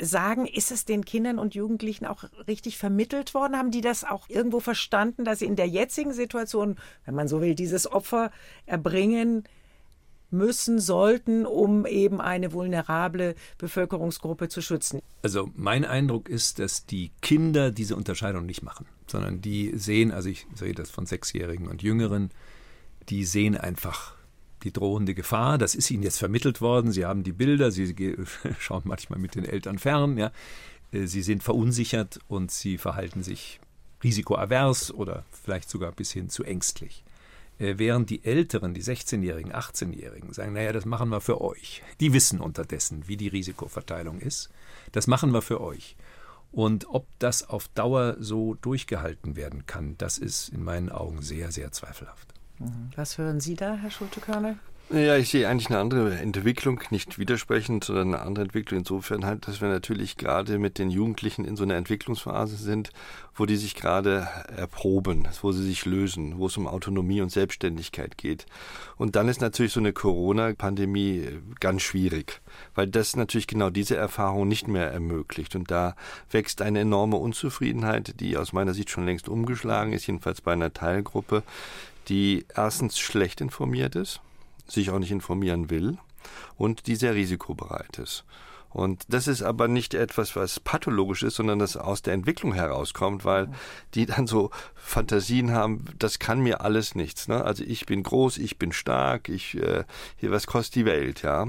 [0.01, 3.57] sagen, ist es den Kindern und Jugendlichen auch richtig vermittelt worden?
[3.57, 7.39] Haben die das auch irgendwo verstanden, dass sie in der jetzigen Situation, wenn man so
[7.39, 8.31] will, dieses Opfer
[8.65, 9.45] erbringen,
[10.29, 15.01] müssen, sollten, um eben eine vulnerable Bevölkerungsgruppe zu schützen.
[15.21, 20.29] Also mein Eindruck ist, dass die Kinder diese Unterscheidung nicht machen, sondern die sehen, also
[20.29, 22.31] ich sehe das von Sechsjährigen und Jüngeren,
[23.09, 24.15] die sehen einfach
[24.63, 25.57] die drohende Gefahr.
[25.57, 26.91] Das ist ihnen jetzt vermittelt worden.
[26.91, 27.95] Sie haben die Bilder, sie
[28.59, 30.31] schauen manchmal mit den Eltern fern, ja.
[30.91, 33.59] Äh, sie sind verunsichert und sie verhalten sich
[34.03, 37.03] risikoavers oder vielleicht sogar bis hin zu ängstlich.
[37.59, 41.81] Äh, während die Älteren, die 16-Jährigen, 18-Jährigen sagen, naja, das machen wir für euch.
[41.99, 44.49] Die wissen unterdessen, wie die Risikoverteilung ist.
[44.91, 45.95] Das machen wir für euch.
[46.51, 51.51] Und ob das auf Dauer so durchgehalten werden kann, das ist in meinen Augen sehr,
[51.51, 52.33] sehr zweifelhaft.
[52.59, 52.91] Mhm.
[52.95, 54.57] Was hören Sie da, Herr Schulte-Körner?
[54.89, 59.45] Ja, ich sehe eigentlich eine andere Entwicklung, nicht widersprechend, sondern eine andere Entwicklung insofern halt,
[59.45, 62.91] dass wir natürlich gerade mit den Jugendlichen in so einer Entwicklungsphase sind,
[63.35, 68.17] wo die sich gerade erproben, wo sie sich lösen, wo es um Autonomie und Selbstständigkeit
[68.17, 68.45] geht.
[68.95, 72.39] Und dann ist natürlich so eine Corona-Pandemie ganz schwierig,
[72.73, 75.57] weil das natürlich genau diese Erfahrung nicht mehr ermöglicht.
[75.57, 75.97] Und da
[76.31, 80.71] wächst eine enorme Unzufriedenheit, die aus meiner Sicht schon längst umgeschlagen ist, jedenfalls bei einer
[80.71, 81.43] Teilgruppe,
[82.07, 84.21] die erstens schlecht informiert ist
[84.67, 85.97] sich auch nicht informieren will
[86.57, 88.25] und die sehr risikobereit ist.
[88.69, 93.25] Und das ist aber nicht etwas, was pathologisch ist, sondern das aus der Entwicklung herauskommt,
[93.25, 93.49] weil
[93.93, 94.51] die dann so
[94.87, 97.27] Fantasien haben, das kann mir alles nichts.
[97.27, 97.43] Ne?
[97.43, 99.83] Also ich bin groß, ich bin stark, ich äh,
[100.21, 101.47] was kostet die Welt, ja.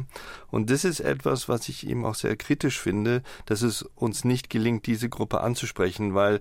[0.50, 4.50] Und das ist etwas, was ich eben auch sehr kritisch finde, dass es uns nicht
[4.50, 6.40] gelingt, diese Gruppe anzusprechen, weil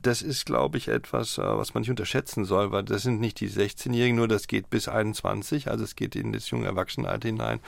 [0.00, 3.40] das ist, glaube ich, etwas, äh, was man nicht unterschätzen soll, weil das sind nicht
[3.40, 7.60] die 16-Jährigen, nur das geht bis 21, also es geht in das junge Erwachsenenalter hinein.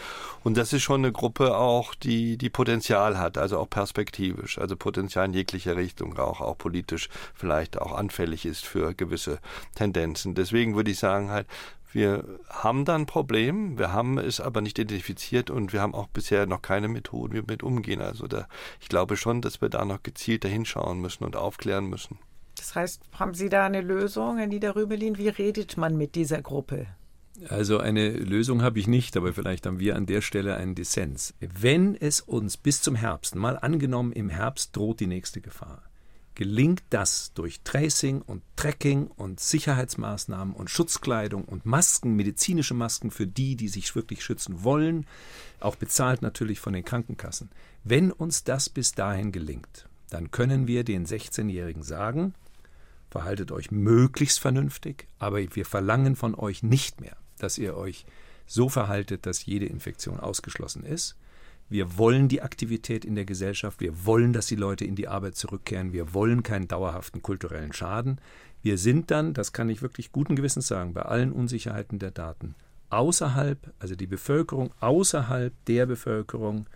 [0.43, 4.75] Und das ist schon eine Gruppe auch, die, die Potenzial hat, also auch perspektivisch, also
[4.75, 9.41] Potenzial in jeglicher Richtung, auch, auch politisch vielleicht auch anfällig ist für gewisse
[9.75, 10.35] Tendenzen.
[10.35, 11.47] Deswegen würde ich sagen halt,
[11.93, 16.07] wir haben da ein Problem, wir haben es aber nicht identifiziert und wir haben auch
[16.07, 18.01] bisher noch keine Methoden, wie wir mit umgehen.
[18.01, 18.47] Also da,
[18.81, 22.19] ich glaube schon, dass wir da noch gezielter hinschauen müssen und aufklären müssen.
[22.57, 25.19] Das heißt, haben Sie da eine Lösung, Herr Niederrümelin?
[25.19, 26.87] Wie redet man mit dieser Gruppe?
[27.49, 31.35] Also eine Lösung habe ich nicht, aber vielleicht haben wir an der Stelle einen Dissens.
[31.41, 35.83] Wenn es uns bis zum Herbst, mal angenommen, im Herbst droht die nächste Gefahr,
[36.41, 43.27] gelingt das durch Tracing und Tracking und Sicherheitsmaßnahmen und Schutzkleidung und Masken, medizinische Masken für
[43.27, 45.07] die, die sich wirklich schützen wollen,
[45.61, 47.51] auch bezahlt natürlich von den Krankenkassen.
[47.85, 52.33] Wenn uns das bis dahin gelingt, dann können wir den 16-Jährigen sagen,
[53.11, 58.07] verhaltet euch möglichst vernünftig, aber wir verlangen von euch nicht mehr, dass ihr euch
[58.47, 61.17] so verhaltet, dass jede Infektion ausgeschlossen ist.
[61.71, 65.37] Wir wollen die Aktivität in der Gesellschaft, wir wollen, dass die Leute in die Arbeit
[65.37, 68.21] zurückkehren, wir wollen keinen dauerhaften kulturellen Schaden.
[68.61, 72.57] Wir sind dann, das kann ich wirklich guten Gewissens sagen, bei allen Unsicherheiten der Daten,
[72.91, 76.67] außerhalb, also die Bevölkerung außerhalb der Bevölkerung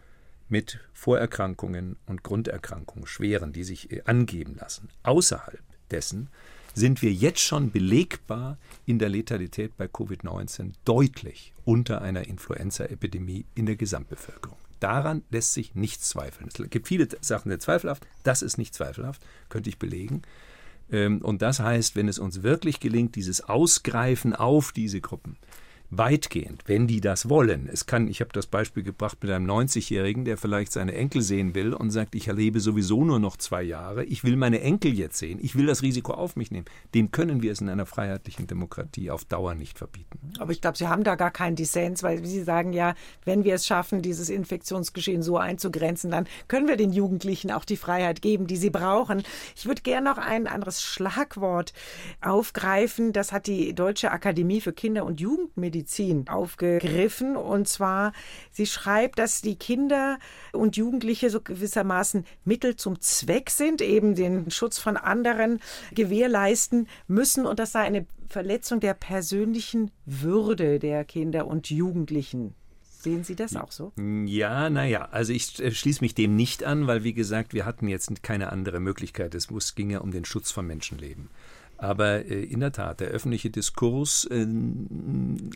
[0.49, 6.29] mit Vorerkrankungen und Grunderkrankungen, schweren, die sich äh, angeben lassen, außerhalb dessen
[6.73, 13.67] sind wir jetzt schon belegbar in der Letalität bei Covid-19 deutlich unter einer Influenza-Epidemie in
[13.67, 14.59] der Gesamtbevölkerung.
[14.85, 16.47] Daran lässt sich nichts zweifeln.
[16.47, 18.07] Es gibt viele Sachen sind zweifelhaft.
[18.23, 20.21] Das ist nicht zweifelhaft, könnte ich belegen.
[20.93, 25.39] Ähm, und das heißt, wenn es uns wirklich gelingt, dieses Ausgreifen auf diese Gruppen
[25.99, 27.69] weitgehend, wenn die das wollen.
[27.73, 31.55] Es kann, ich habe das Beispiel gebracht mit einem 90-Jährigen, der vielleicht seine Enkel sehen
[31.55, 35.19] will und sagt, ich erlebe sowieso nur noch zwei Jahre, ich will meine Enkel jetzt
[35.19, 36.67] sehen, ich will das Risiko auf mich nehmen.
[36.95, 40.33] Dem können wir es in einer freiheitlichen Demokratie auf Dauer nicht verbieten.
[40.39, 43.55] Aber ich glaube, Sie haben da gar keinen Dissens, weil Sie sagen ja, wenn wir
[43.55, 48.47] es schaffen, dieses Infektionsgeschehen so einzugrenzen, dann können wir den Jugendlichen auch die Freiheit geben,
[48.47, 49.23] die sie brauchen.
[49.57, 51.73] Ich würde gerne noch ein anderes Schlagwort
[52.21, 53.13] aufgreifen.
[53.13, 57.37] Das hat die Deutsche Akademie für Kinder- und Jugendmedizin Medizin aufgegriffen.
[57.37, 58.13] Und zwar,
[58.51, 60.19] sie schreibt, dass die Kinder
[60.53, 65.61] und Jugendliche so gewissermaßen Mittel zum Zweck sind, eben den Schutz von anderen
[65.95, 67.45] gewährleisten müssen.
[67.47, 72.55] Und das sei eine Verletzung der persönlichen Würde der Kinder und Jugendlichen.
[72.83, 73.93] Sehen Sie das auch so?
[74.25, 77.87] Ja, naja, also ich äh, schließe mich dem nicht an, weil wie gesagt, wir hatten
[77.87, 79.35] jetzt keine andere Möglichkeit.
[79.35, 81.29] Es ging ja um den Schutz von Menschenleben.
[81.77, 84.47] Aber äh, in der Tat, der öffentliche Diskurs äh,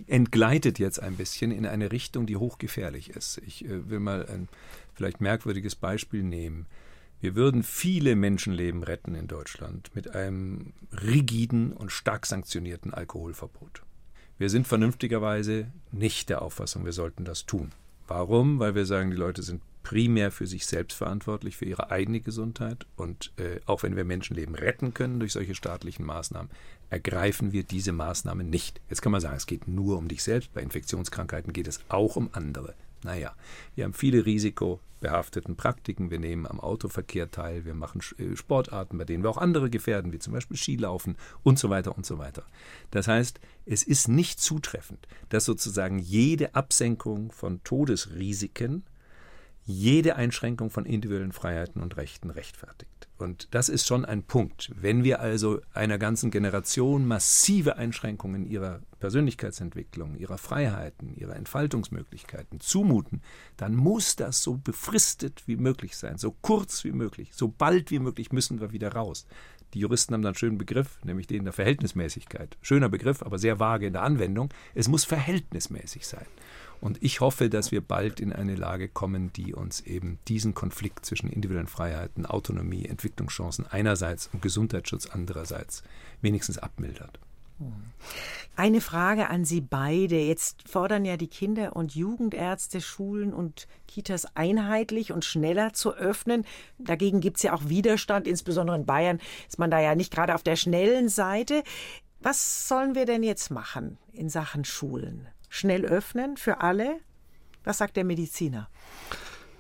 [0.07, 3.39] entgleitet jetzt ein bisschen in eine Richtung, die hochgefährlich ist.
[3.47, 4.49] Ich äh, will mal ein
[4.95, 6.67] vielleicht merkwürdiges Beispiel nehmen.
[7.21, 13.83] Wir würden viele Menschenleben retten in Deutschland mit einem rigiden und stark sanktionierten Alkoholverbot.
[14.39, 17.73] Wir sind vernünftigerweise nicht der Auffassung, wir sollten das tun.
[18.07, 18.61] Warum?
[18.61, 22.87] Weil wir sagen, die Leute sind primär für sich selbst verantwortlich, für ihre eigene Gesundheit.
[22.97, 26.51] Und äh, auch wenn wir Menschenleben retten können durch solche staatlichen Maßnahmen,
[26.91, 28.83] ergreifen wir diese Maßnahmen nicht.
[28.91, 30.53] Jetzt kann man sagen, es geht nur um dich selbst.
[30.53, 32.75] Bei Infektionskrankheiten geht es auch um andere.
[33.03, 33.35] Naja,
[33.77, 36.11] wir haben viele risikobehafteten Praktiken.
[36.11, 37.65] Wir nehmen am Autoverkehr teil.
[37.65, 41.59] Wir machen äh, Sportarten, bei denen wir auch andere gefährden, wie zum Beispiel Skilaufen und
[41.59, 42.45] so weiter und so weiter.
[42.91, 48.85] Das heißt, es ist nicht zutreffend, dass sozusagen jede Absenkung von Todesrisiken
[49.69, 53.07] jede Einschränkung von individuellen Freiheiten und Rechten rechtfertigt.
[53.19, 54.71] Und das ist schon ein Punkt.
[54.75, 63.21] Wenn wir also einer ganzen Generation massive Einschränkungen ihrer Persönlichkeitsentwicklung, ihrer Freiheiten, ihrer Entfaltungsmöglichkeiten zumuten,
[63.59, 67.99] dann muss das so befristet wie möglich sein, so kurz wie möglich, so bald wie
[67.99, 69.27] möglich müssen wir wieder raus.
[69.75, 72.57] Die Juristen haben da einen schönen Begriff, nämlich den der Verhältnismäßigkeit.
[72.63, 74.49] Schöner Begriff, aber sehr vage in der Anwendung.
[74.75, 76.27] Es muss verhältnismäßig sein.
[76.81, 81.05] Und ich hoffe, dass wir bald in eine Lage kommen, die uns eben diesen Konflikt
[81.05, 85.83] zwischen individuellen Freiheiten, Autonomie, Entwicklungschancen einerseits und Gesundheitsschutz andererseits
[86.21, 87.19] wenigstens abmildert.
[88.55, 90.19] Eine Frage an Sie beide.
[90.19, 96.45] Jetzt fordern ja die Kinder- und Jugendärzte, Schulen und Kitas einheitlich und schneller zu öffnen.
[96.79, 100.35] Dagegen gibt es ja auch Widerstand, insbesondere in Bayern ist man da ja nicht gerade
[100.35, 101.63] auf der schnellen Seite.
[102.21, 105.29] Was sollen wir denn jetzt machen in Sachen Schulen?
[105.49, 107.01] Schnell öffnen für alle?
[107.65, 108.69] Was sagt der Mediziner?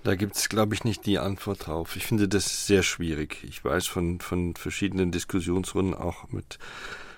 [0.04, 1.96] Da gibt es, glaube ich, nicht die Antwort drauf.
[1.96, 3.44] Ich finde das sehr schwierig.
[3.44, 6.58] Ich weiß von, von verschiedenen Diskussionsrunden auch mit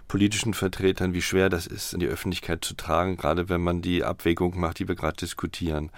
[0.08, 4.02] politischen Vertretern, wie schwer das ist, in die Öffentlichkeit zu tragen, gerade wenn man die
[4.02, 5.90] Abwägung macht, die wir gerade diskutieren.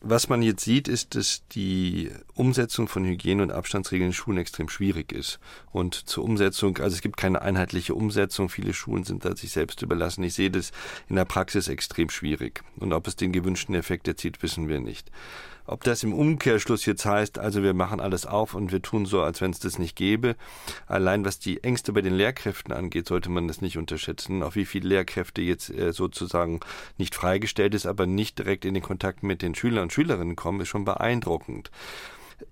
[0.00, 4.68] Was man jetzt sieht, ist, dass die Umsetzung von Hygiene- und Abstandsregeln in Schulen extrem
[4.68, 5.40] schwierig ist.
[5.72, 8.48] Und zur Umsetzung, also es gibt keine einheitliche Umsetzung.
[8.48, 10.22] Viele Schulen sind da sich selbst überlassen.
[10.22, 10.70] Ich sehe das
[11.08, 12.62] in der Praxis extrem schwierig.
[12.76, 15.10] Und ob es den gewünschten Effekt erzielt, wissen wir nicht.
[15.68, 19.20] Ob das im Umkehrschluss jetzt heißt, also wir machen alles auf und wir tun so,
[19.20, 20.34] als wenn es das nicht gäbe.
[20.86, 24.42] Allein was die Ängste bei den Lehrkräften angeht, sollte man das nicht unterschätzen.
[24.42, 26.60] Auch wie viele Lehrkräfte jetzt äh, sozusagen
[26.96, 30.62] nicht freigestellt ist, aber nicht direkt in den Kontakt mit den Schülern und Schülerinnen kommen,
[30.62, 31.70] ist schon beeindruckend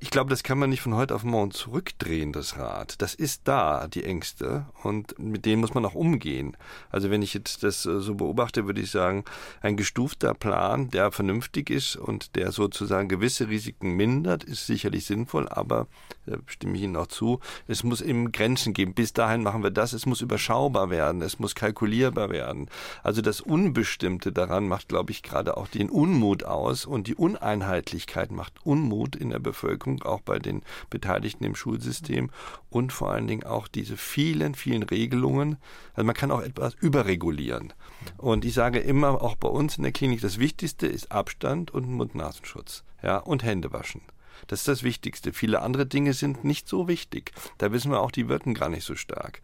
[0.01, 3.01] ich glaube, das kann man nicht von heute auf morgen zurückdrehen, das Rad.
[3.01, 6.57] Das ist da, die Ängste, und mit denen muss man auch umgehen.
[6.91, 9.25] Also wenn ich jetzt das äh, so beobachte, würde ich sagen,
[9.61, 15.49] ein gestufter Plan, der vernünftig ist und der sozusagen gewisse Risiken mindert, ist sicherlich sinnvoll,
[15.49, 15.87] aber
[16.27, 18.93] da stimme ich Ihnen auch zu, es muss eben Grenzen geben.
[18.95, 22.69] Bis dahin machen wir das, es muss überschaubar werden, es muss kalkulierbar werden.
[23.05, 28.33] Also das Unbestimmte daran macht, glaube ich, gerade auch den Unmut aus und die Uneinheitlichkeit
[28.33, 32.31] macht Unmut in der Bevölkerung Bevölkerung, auch bei den Beteiligten im Schulsystem
[32.71, 35.59] und vor allen Dingen auch diese vielen, vielen Regelungen.
[35.95, 37.73] Also man kann auch etwas überregulieren.
[38.17, 41.89] Und ich sage immer, auch bei uns in der Klinik, das Wichtigste ist Abstand und
[41.89, 42.85] Mund-Nasenschutz.
[43.03, 44.03] Ja, und Hände waschen.
[44.49, 45.33] Das ist das Wichtigste.
[45.33, 47.33] Viele andere Dinge sind nicht so wichtig.
[47.59, 49.41] Da wissen wir auch, die wirken gar nicht so stark.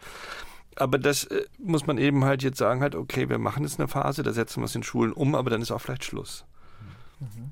[0.76, 3.88] Aber das äh, muss man eben halt jetzt sagen, halt, okay, wir machen jetzt eine
[3.88, 6.44] Phase, da setzen wir es in Schulen um, aber dann ist auch vielleicht Schluss.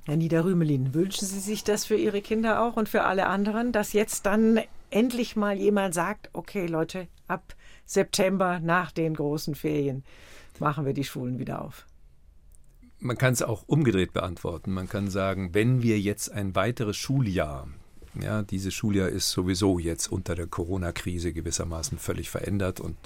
[0.05, 3.93] Herr Niederrümelin, wünschen Sie sich das für Ihre Kinder auch und für alle anderen, dass
[3.93, 7.55] jetzt dann endlich mal jemand sagt, okay Leute, ab
[7.87, 10.05] September nach den großen Ferien
[10.59, 11.87] machen wir die Schulen wieder auf?
[12.99, 14.73] Man kann es auch umgedreht beantworten.
[14.73, 17.67] Man kann sagen, wenn wir jetzt ein weiteres Schuljahr
[18.19, 22.97] ja, dieses Schuljahr ist sowieso jetzt unter der Corona-Krise gewissermaßen völlig verändert und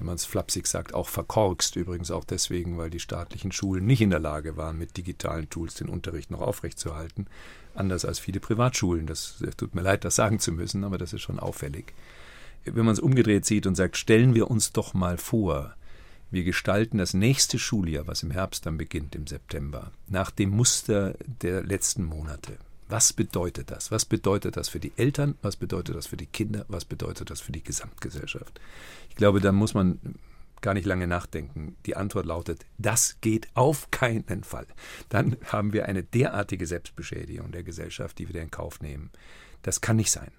[0.00, 1.76] wenn man es flapsig sagt, auch verkorkst.
[1.76, 5.74] Übrigens auch deswegen, weil die staatlichen Schulen nicht in der Lage waren, mit digitalen Tools
[5.74, 7.26] den Unterricht noch aufrechtzuerhalten.
[7.74, 9.06] Anders als viele Privatschulen.
[9.06, 11.92] Das tut mir leid, das sagen zu müssen, aber das ist schon auffällig.
[12.64, 15.74] Wenn man es umgedreht sieht und sagt, stellen wir uns doch mal vor,
[16.30, 21.14] wir gestalten das nächste Schuljahr, was im Herbst dann beginnt, im September, nach dem Muster
[21.42, 22.56] der letzten Monate.
[22.90, 23.92] Was bedeutet das?
[23.92, 25.36] Was bedeutet das für die Eltern?
[25.42, 26.64] Was bedeutet das für die Kinder?
[26.66, 28.60] Was bedeutet das für die Gesamtgesellschaft?
[29.08, 30.00] Ich glaube, da muss man
[30.60, 31.76] gar nicht lange nachdenken.
[31.86, 34.66] Die Antwort lautet, das geht auf keinen Fall.
[35.08, 39.10] Dann haben wir eine derartige Selbstbeschädigung der Gesellschaft, die wir in Kauf nehmen.
[39.62, 40.32] Das kann nicht sein.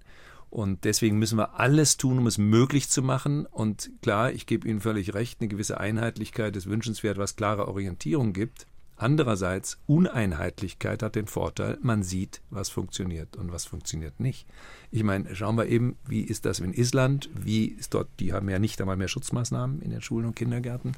[0.49, 3.45] Und deswegen müssen wir alles tun, um es möglich zu machen.
[3.45, 8.33] Und klar, ich gebe Ihnen völlig recht, eine gewisse Einheitlichkeit ist wünschenswert, was klare Orientierung
[8.33, 8.67] gibt.
[9.01, 14.45] Andererseits, Uneinheitlichkeit hat den Vorteil, man sieht, was funktioniert und was funktioniert nicht.
[14.91, 17.27] Ich meine, schauen wir eben, wie ist das in Island?
[17.33, 20.91] Wie ist dort, die haben ja nicht einmal mehr Schutzmaßnahmen in den Schulen und Kindergärten.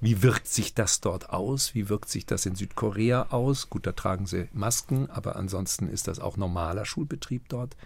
[0.00, 1.74] Wie wirkt sich das dort aus?
[1.74, 3.68] Wie wirkt sich das in Südkorea aus?
[3.68, 7.76] Gut, da tragen sie Masken, aber ansonsten ist das auch normaler Schulbetrieb dort.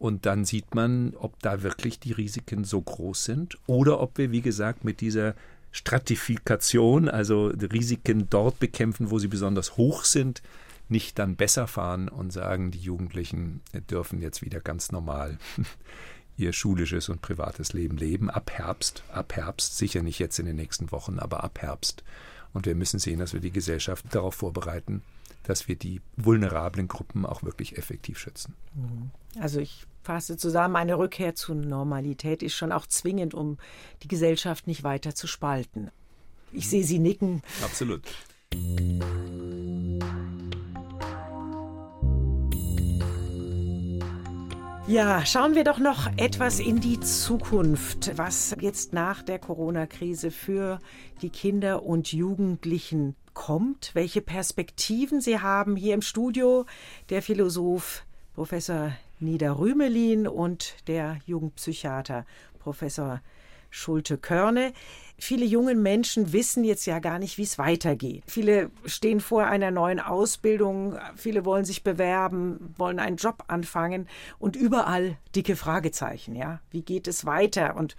[0.00, 4.32] Und dann sieht man, ob da wirklich die Risiken so groß sind oder ob wir,
[4.32, 5.36] wie gesagt, mit dieser
[5.72, 10.42] Stratifikation, also Risiken dort bekämpfen, wo sie besonders hoch sind,
[10.88, 15.38] nicht dann besser fahren und sagen, die Jugendlichen dürfen jetzt wieder ganz normal
[16.36, 18.30] ihr schulisches und privates Leben leben.
[18.30, 22.02] Ab Herbst, ab Herbst, sicher nicht jetzt in den nächsten Wochen, aber ab Herbst.
[22.52, 25.02] Und wir müssen sehen, dass wir die Gesellschaft darauf vorbereiten,
[25.44, 28.54] dass wir die vulnerablen Gruppen auch wirklich effektiv schützen.
[28.74, 29.10] Mhm.
[29.40, 33.58] Also ich fasse zusammen, eine Rückkehr zur Normalität ist schon auch zwingend, um
[34.02, 35.90] die Gesellschaft nicht weiter zu spalten.
[36.52, 37.42] Ich sehe Sie nicken.
[37.62, 38.02] Absolut.
[44.90, 50.80] Ja, schauen wir doch noch etwas in die Zukunft, was jetzt nach der Corona-Krise für
[51.22, 55.76] die Kinder und Jugendlichen kommt, welche Perspektiven sie haben.
[55.76, 56.66] Hier im Studio
[57.08, 62.24] der Philosoph Professor Nida Rümelin und der Jugendpsychiater
[62.58, 63.20] Professor
[63.70, 64.72] Schulte-Körne.
[65.18, 68.24] Viele junge Menschen wissen jetzt ja gar nicht, wie es weitergeht.
[68.26, 74.56] Viele stehen vor einer neuen Ausbildung, viele wollen sich bewerben, wollen einen Job anfangen und
[74.56, 76.34] überall dicke Fragezeichen.
[76.34, 77.76] Ja, wie geht es weiter?
[77.76, 77.96] Und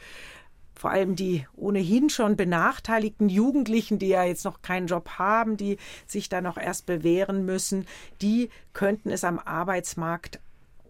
[0.75, 5.77] vor allem die ohnehin schon benachteiligten Jugendlichen, die ja jetzt noch keinen Job haben, die
[6.07, 7.85] sich da noch erst bewähren müssen,
[8.21, 10.39] die könnten es am Arbeitsmarkt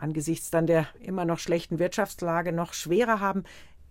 [0.02, 3.44] angesichts dann der immer noch schlechten Wirtschaftslage noch schwerer haben.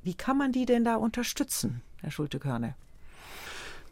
[0.03, 2.75] Wie kann man die denn da unterstützen, Herr Schulte-Körne?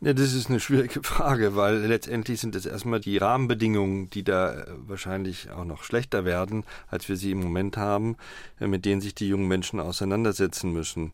[0.00, 4.64] Ja, das ist eine schwierige Frage, weil letztendlich sind es erstmal die Rahmenbedingungen, die da
[4.86, 8.16] wahrscheinlich auch noch schlechter werden, als wir sie im Moment haben,
[8.60, 11.12] mit denen sich die jungen Menschen auseinandersetzen müssen.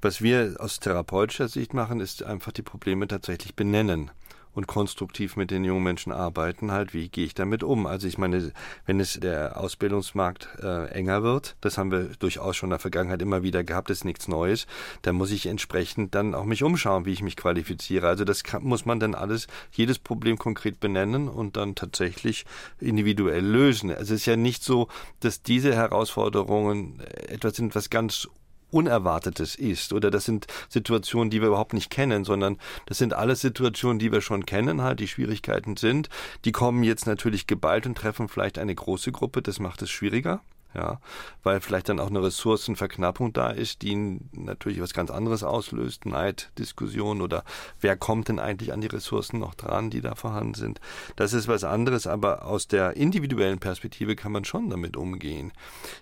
[0.00, 4.10] Was wir aus therapeutischer Sicht machen, ist einfach die Probleme tatsächlich benennen
[4.54, 7.86] und konstruktiv mit den jungen Menschen arbeiten, halt, wie gehe ich damit um?
[7.86, 8.52] Also ich meine,
[8.86, 13.22] wenn es der Ausbildungsmarkt äh, enger wird, das haben wir durchaus schon in der Vergangenheit
[13.22, 14.66] immer wieder gehabt, ist nichts Neues,
[15.02, 18.08] dann muss ich entsprechend dann auch mich umschauen, wie ich mich qualifiziere.
[18.08, 22.44] Also das kann, muss man dann alles, jedes Problem konkret benennen und dann tatsächlich
[22.80, 23.90] individuell lösen.
[23.90, 24.88] Also es ist ja nicht so,
[25.20, 28.28] dass diese Herausforderungen etwas sind, was ganz
[28.74, 33.40] Unerwartetes ist oder das sind Situationen, die wir überhaupt nicht kennen, sondern das sind alles
[33.40, 36.08] Situationen, die wir schon kennen, halt die Schwierigkeiten sind.
[36.44, 40.40] Die kommen jetzt natürlich geballt und treffen vielleicht eine große Gruppe, das macht es schwieriger
[40.74, 41.00] ja,
[41.42, 47.22] weil vielleicht dann auch eine Ressourcenverknappung da ist, die natürlich was ganz anderes auslöst, Neiddiskussion
[47.22, 47.44] oder
[47.80, 50.80] wer kommt denn eigentlich an die Ressourcen noch dran, die da vorhanden sind.
[51.16, 55.52] Das ist was anderes, aber aus der individuellen Perspektive kann man schon damit umgehen.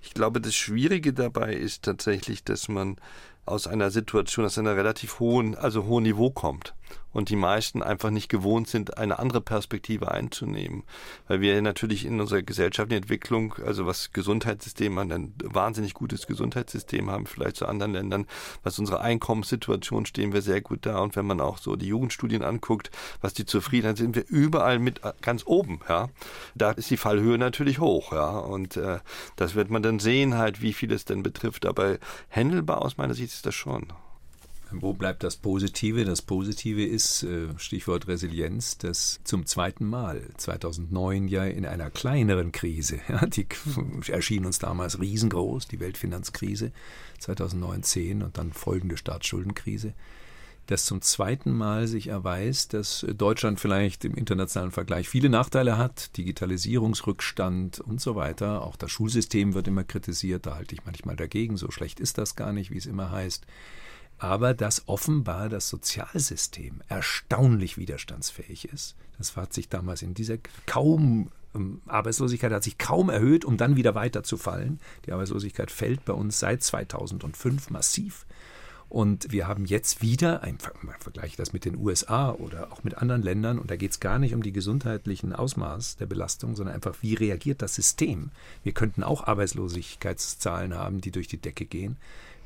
[0.02, 2.96] Ich glaube, das Schwierige dabei ist tatsächlich, dass man
[3.44, 6.74] aus einer Situation, aus einer relativ hohen, also hohen Niveau kommt
[7.12, 10.84] und die meisten einfach nicht gewohnt sind, eine andere Perspektive einzunehmen.
[11.28, 17.10] Weil wir natürlich in unserer gesellschaftlichen Entwicklung, also was Gesundheitssystem an ein wahnsinnig gutes Gesundheitssystem
[17.10, 18.26] haben, vielleicht zu anderen Ländern,
[18.62, 20.98] was unsere Einkommenssituation stehen wir sehr gut da.
[20.98, 25.00] Und wenn man auch so die Jugendstudien anguckt, was die Zufriedenheit sind wir überall mit
[25.20, 26.08] ganz oben, ja.
[26.54, 28.38] Da ist die Fallhöhe natürlich hoch, ja.
[28.38, 28.98] Und äh,
[29.36, 31.66] das wird man dann sehen halt, wie viel es denn betrifft.
[31.66, 31.98] Aber
[32.28, 33.92] händelbar aus meiner Sicht ist das schon.
[34.80, 36.04] Wo bleibt das Positive?
[36.04, 42.52] Das Positive ist, äh, Stichwort Resilienz, dass zum zweiten Mal 2009 ja in einer kleineren
[42.52, 43.46] Krise, ja, die
[44.08, 46.72] erschien uns damals riesengroß, die Weltfinanzkrise
[47.20, 49.92] 2009-10 und dann folgende Staatsschuldenkrise,
[50.66, 56.16] dass zum zweiten Mal sich erweist, dass Deutschland vielleicht im internationalen Vergleich viele Nachteile hat,
[56.16, 58.62] Digitalisierungsrückstand und so weiter.
[58.62, 62.36] Auch das Schulsystem wird immer kritisiert, da halte ich manchmal dagegen, so schlecht ist das
[62.36, 63.46] gar nicht, wie es immer heißt
[64.22, 68.94] aber dass offenbar das Sozialsystem erstaunlich widerstandsfähig ist.
[69.18, 73.74] Das hat sich damals in dieser kaum ähm, Arbeitslosigkeit hat sich kaum erhöht, um dann
[73.74, 74.78] wieder weiter zu fallen.
[75.06, 78.24] Die Arbeitslosigkeit fällt bei uns seit 2005 massiv.
[78.88, 80.58] Und wir haben jetzt wieder, ein
[81.00, 84.18] Vergleich das mit den USA oder auch mit anderen Ländern, und da geht es gar
[84.18, 88.30] nicht um die gesundheitlichen Ausmaß der Belastung, sondern einfach, wie reagiert das System?
[88.62, 91.96] Wir könnten auch Arbeitslosigkeitszahlen haben, die durch die Decke gehen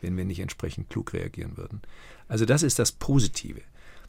[0.06, 1.82] wenn wir nicht entsprechend klug reagieren würden.
[2.28, 3.60] Also das ist das Positive.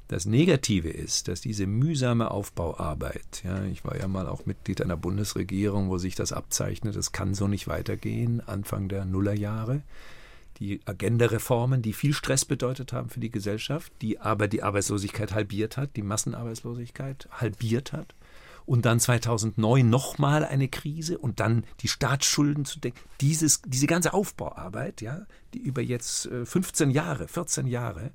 [0.07, 4.95] Das Negative ist, dass diese mühsame Aufbauarbeit, ja, ich war ja mal auch Mitglied einer
[4.95, 9.81] Bundesregierung, wo sich das abzeichnet, es kann so nicht weitergehen, Anfang der Nullerjahre,
[10.59, 15.75] die Agenda-Reformen, die viel Stress bedeutet haben für die Gesellschaft, die aber die Arbeitslosigkeit halbiert
[15.75, 18.15] hat, die Massenarbeitslosigkeit halbiert hat.
[18.67, 22.99] Und dann 2009 nochmal eine Krise und dann die Staatsschulden zu decken.
[23.21, 28.11] Dieses, diese ganze Aufbauarbeit, ja, die über jetzt 15 äh, Jahre, 14 Jahre,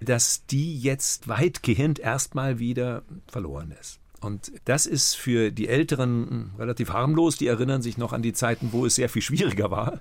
[0.00, 4.00] dass die jetzt weitgehend erstmal wieder verloren ist.
[4.20, 7.36] Und das ist für die Älteren hm, relativ harmlos.
[7.36, 10.00] Die erinnern sich noch an die Zeiten, wo es sehr viel schwieriger war.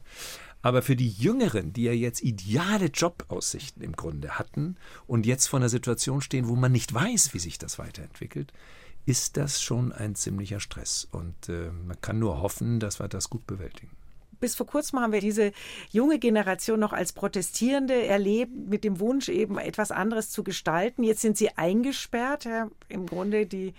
[0.62, 4.76] Aber für die Jüngeren, die ja jetzt ideale Jobaussichten im Grunde hatten
[5.08, 8.52] und jetzt vor einer Situation stehen, wo man nicht weiß, wie sich das weiterentwickelt,
[9.10, 11.08] ist das schon ein ziemlicher Stress.
[11.12, 13.90] Und äh, man kann nur hoffen, dass wir das gut bewältigen
[14.40, 15.52] bis vor kurzem haben wir diese
[15.92, 21.04] junge Generation noch als Protestierende erlebt, mit dem Wunsch eben etwas anderes zu gestalten.
[21.04, 22.46] Jetzt sind sie eingesperrt.
[22.46, 23.74] Ja, Im Grunde die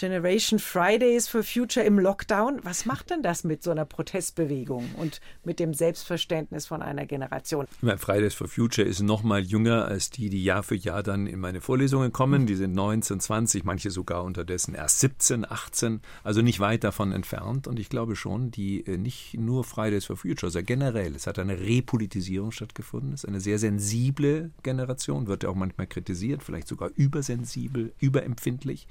[0.00, 2.60] Generation Fridays for Future im Lockdown.
[2.62, 7.66] Was macht denn das mit so einer Protestbewegung und mit dem Selbstverständnis von einer Generation?
[7.98, 11.38] Fridays for Future ist noch mal jünger als die, die Jahr für Jahr dann in
[11.38, 12.46] meine Vorlesungen kommen.
[12.46, 17.68] Die sind 19, 20, manche sogar unterdessen erst 17, 18, also nicht weit davon entfernt.
[17.68, 21.38] Und ich glaube schon, die äh, nicht nur Fridays for Future, sondern generell, es hat
[21.38, 23.12] eine Repolitisierung stattgefunden.
[23.12, 28.86] Es ist eine sehr sensible Generation, wird ja auch manchmal kritisiert, vielleicht sogar übersensibel, überempfindlich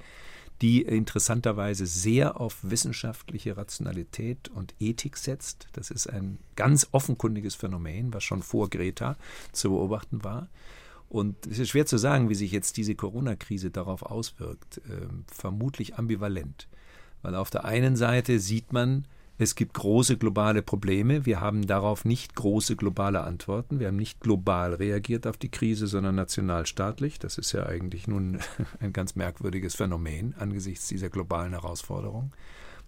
[0.62, 5.68] die interessanterweise sehr auf wissenschaftliche Rationalität und Ethik setzt.
[5.72, 9.16] Das ist ein ganz offenkundiges Phänomen, was schon vor Greta
[9.52, 10.48] zu beobachten war.
[11.08, 14.80] Und es ist schwer zu sagen, wie sich jetzt diese Corona-Krise darauf auswirkt.
[14.88, 16.68] Ähm, vermutlich ambivalent.
[17.22, 19.06] Weil auf der einen Seite sieht man,
[19.42, 21.24] es gibt große globale Probleme.
[21.24, 23.80] Wir haben darauf nicht große globale Antworten.
[23.80, 27.18] Wir haben nicht global reagiert auf die Krise, sondern nationalstaatlich.
[27.18, 28.40] Das ist ja eigentlich nun
[28.80, 32.32] ein ganz merkwürdiges Phänomen angesichts dieser globalen Herausforderung.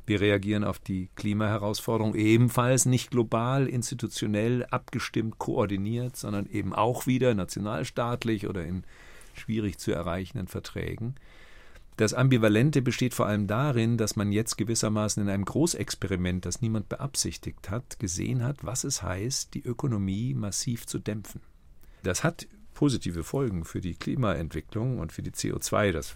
[0.04, 7.32] Wir reagieren auf die Klimaherausforderung ebenfalls nicht global, institutionell abgestimmt, koordiniert, sondern eben auch wieder
[7.34, 8.84] nationalstaatlich oder in
[9.32, 11.14] schwierig zu erreichenden Verträgen.
[11.96, 16.88] Das Ambivalente besteht vor allem darin, dass man jetzt gewissermaßen in einem Großexperiment, das niemand
[16.88, 21.42] beabsichtigt hat, gesehen hat, was es heißt, die Ökonomie massiv zu dämpfen.
[22.02, 25.92] Das hat positive Folgen für die Klimaentwicklung und für die CO2.
[25.92, 26.14] Das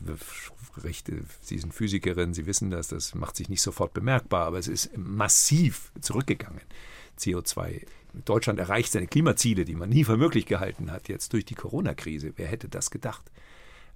[0.79, 4.69] Rechte, Sie sind Physikerin, Sie wissen das, das macht sich nicht sofort bemerkbar, aber es
[4.69, 6.63] ist massiv zurückgegangen.
[7.19, 7.87] CO2.
[8.25, 12.33] Deutschland erreicht seine Klimaziele, die man nie für möglich gehalten hat, jetzt durch die Corona-Krise.
[12.37, 13.31] Wer hätte das gedacht?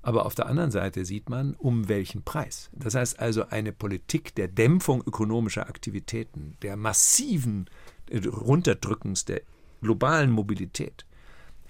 [0.02, 2.70] Aber auf der anderen Seite sieht man, um welchen Preis.
[2.72, 7.68] Das heißt also eine Politik der Dämpfung ökonomischer Aktivitäten, der massiven
[8.10, 9.42] Runterdrückens der
[9.82, 11.04] globalen Mobilität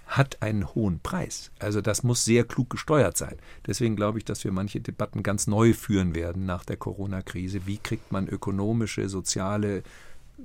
[0.07, 1.51] hat einen hohen Preis.
[1.59, 3.37] Also das muss sehr klug gesteuert sein.
[3.65, 7.65] Deswegen glaube ich, dass wir manche Debatten ganz neu führen werden nach der Corona-Krise.
[7.65, 9.83] Wie kriegt man ökonomische, soziale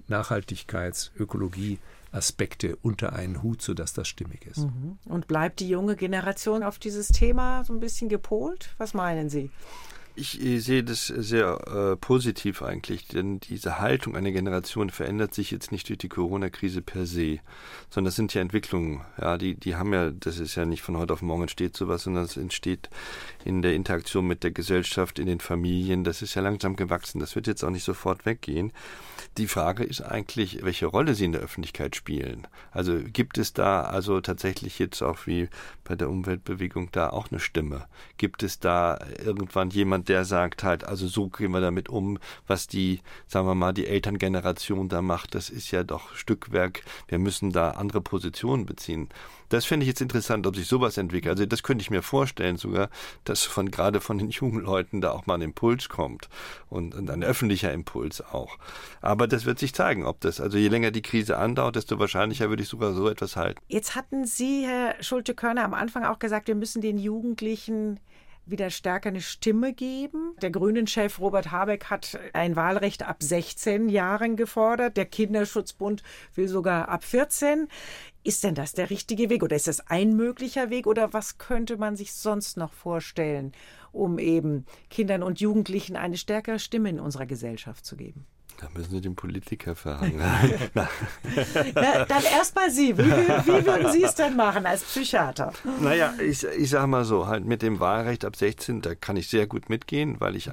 [0.09, 1.79] Nachhaltigkeits-, Ökologie
[2.17, 4.59] Aspekte unter einen Hut, sodass das stimmig ist.
[4.59, 4.99] Mhm.
[5.05, 8.75] Und bleibt die junge Generation auf dieses Thema so ein bisschen gepolt?
[8.79, 9.51] Was meinen Sie?
[10.19, 15.73] Ich sehe das sehr äh, positiv eigentlich, denn diese Haltung einer Generation verändert sich jetzt
[15.73, 17.41] nicht durch die Corona-Krise per se,
[17.91, 19.03] sondern das sind ja Entwicklungen.
[19.21, 22.05] Ja, die, die haben ja, das ist ja nicht von heute auf morgen entsteht sowas,
[22.05, 22.89] sondern es entsteht
[23.45, 26.03] in der Interaktion mit der Gesellschaft, in den Familien.
[26.03, 27.21] Das ist ja langsam gewachsen.
[27.21, 28.73] Das wird jetzt auch nicht sofort weggehen.
[29.37, 32.49] Die Frage ist eigentlich, welche Rolle sie in der Öffentlichkeit spielen.
[32.71, 35.51] Also gibt es da also tatsächlich jetzt auch wie
[35.89, 37.87] bei der Umweltbewegung da auch eine Stimme?
[38.17, 42.67] Gibt es da irgendwann jemand, der sagt halt, also so gehen wir damit um, was
[42.67, 46.83] die, sagen wir mal, die Elterngeneration da macht, das ist ja doch Stückwerk.
[47.09, 49.09] Wir müssen da andere Positionen beziehen.
[49.49, 51.33] Das fände ich jetzt interessant, ob sich sowas entwickelt.
[51.33, 52.89] Also das könnte ich mir vorstellen sogar,
[53.25, 56.29] dass von gerade von den jungen Leuten da auch mal ein Impuls kommt
[56.69, 58.59] und, und ein öffentlicher Impuls auch.
[59.01, 62.49] Aber das wird sich zeigen, ob das, also je länger die Krise andauert, desto wahrscheinlicher
[62.49, 63.61] würde ich sogar so etwas halten.
[63.69, 68.01] Jetzt hatten Sie, Herr Schulte-Körner, am Anfang auch gesagt, wir müssen den Jugendlichen
[68.47, 70.35] wieder stärker eine Stimme geben.
[70.41, 74.97] Der Grünen-Chef Robert Habeck hat ein Wahlrecht ab 16 Jahren gefordert.
[74.97, 76.03] Der Kinderschutzbund
[76.35, 77.69] will sogar ab 14.
[78.23, 81.77] Ist denn das der richtige Weg oder ist das ein möglicher Weg oder was könnte
[81.77, 83.53] man sich sonst noch vorstellen,
[83.93, 88.27] um eben Kindern und Jugendlichen eine stärkere Stimme in unserer Gesellschaft zu geben?
[88.59, 90.19] Da müssen Sie den Politiker fragen.
[90.75, 90.89] Na,
[92.05, 92.97] dann erstmal Sie.
[92.97, 95.53] Wie, wie, würden Sie es denn machen als Psychiater?
[95.81, 99.29] Naja, ich, ich sage mal so, halt mit dem Wahlrecht ab 16, da kann ich
[99.29, 100.51] sehr gut mitgehen, weil ich,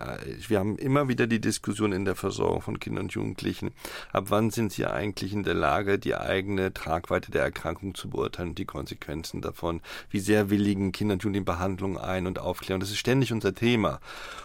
[0.48, 3.72] wir haben immer wieder die Diskussion in der Versorgung von Kindern und Jugendlichen,
[4.12, 8.50] ab wann sind sie eigentlich in der Lage, die eigene Tragweite der Erkrankung zu beurteilen
[8.50, 9.82] und die Konsequenzen davon.
[10.10, 12.80] Wie sehr willigen Kinder und Jugendlichen Behandlung ein und Aufklärung.
[12.80, 14.00] Das ist ständig unser Thema.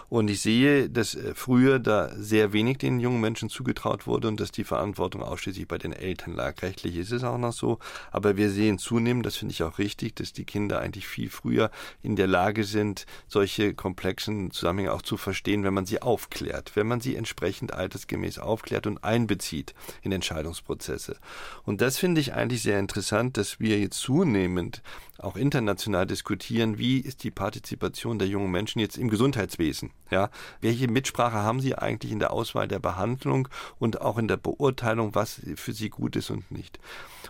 [0.09, 4.40] Und ich sehe, dass äh, früher da sehr wenig den jungen Menschen zugetraut wurde und
[4.40, 6.62] dass die Verantwortung ausschließlich bei den Eltern lag.
[6.62, 7.78] Rechtlich ist es auch noch so.
[8.11, 11.70] Aber wir sehen zunehmend, das finde ich auch richtig, dass die Kinder eigentlich viel früher
[12.02, 16.86] in der Lage sind, solche komplexen Zusammenhänge auch zu verstehen, wenn man sie aufklärt, wenn
[16.86, 21.16] man sie entsprechend altersgemäß aufklärt und einbezieht in Entscheidungsprozesse.
[21.64, 24.82] Und das finde ich eigentlich sehr interessant, dass wir jetzt zunehmend
[25.18, 29.90] auch international diskutieren, wie ist die Partizipation der jungen Menschen jetzt im Gesundheitswesen?
[30.10, 33.48] Ja, welche Mitsprache haben sie eigentlich in der Auswahl der Behandlung
[33.78, 36.78] und auch in der Beurteilung, was für sie gut ist und nicht?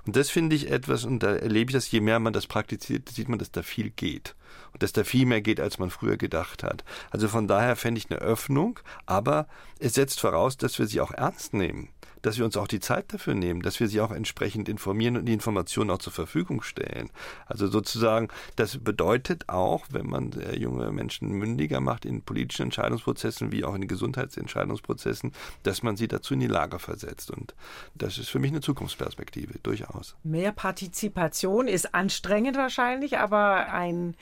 [0.07, 3.09] Und das finde ich etwas, und da erlebe ich das, je mehr man das praktiziert,
[3.09, 4.35] sieht man, dass da viel geht.
[4.73, 6.85] Und dass da viel mehr geht, als man früher gedacht hat.
[7.11, 11.11] Also von daher fände ich eine Öffnung, aber es setzt voraus, dass wir sie auch
[11.11, 11.89] ernst nehmen
[12.29, 15.25] dass wir uns auch die Zeit dafür nehmen, dass wir sie auch entsprechend informieren und
[15.25, 17.09] die Informationen auch zur Verfügung stellen.
[17.47, 23.65] Also sozusagen, das bedeutet auch, wenn man junge Menschen mündiger macht in politischen Entscheidungsprozessen wie
[23.65, 27.31] auch in Gesundheitsentscheidungsprozessen, dass man sie dazu in die Lage versetzt.
[27.31, 27.55] Und
[27.95, 30.15] das ist für mich eine Zukunftsperspektive, durchaus.
[30.23, 34.17] Mehr Partizipation ist anstrengend wahrscheinlich, aber ein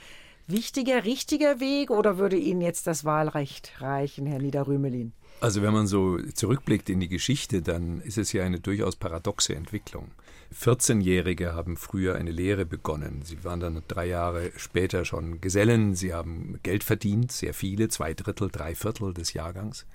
[0.46, 5.12] wichtiger, richtiger Weg oder würde Ihnen jetzt das Wahlrecht reichen, Herr Niederrümelin?
[5.40, 9.54] Also wenn man so zurückblickt in die Geschichte, dann ist es ja eine durchaus paradoxe
[9.54, 10.10] Entwicklung.
[10.54, 13.22] 14-Jährige haben früher eine Lehre begonnen.
[13.22, 15.94] Sie waren dann drei Jahre später schon Gesellen.
[15.94, 19.86] Sie haben Geld verdient, sehr viele, zwei Drittel, drei Viertel des Jahrgangs.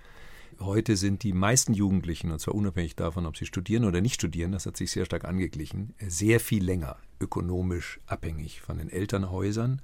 [0.60, 4.52] Heute sind die meisten Jugendlichen, und zwar unabhängig davon, ob sie studieren oder nicht studieren,
[4.52, 9.82] das hat sich sehr stark angeglichen, sehr viel länger ökonomisch abhängig von den Elternhäusern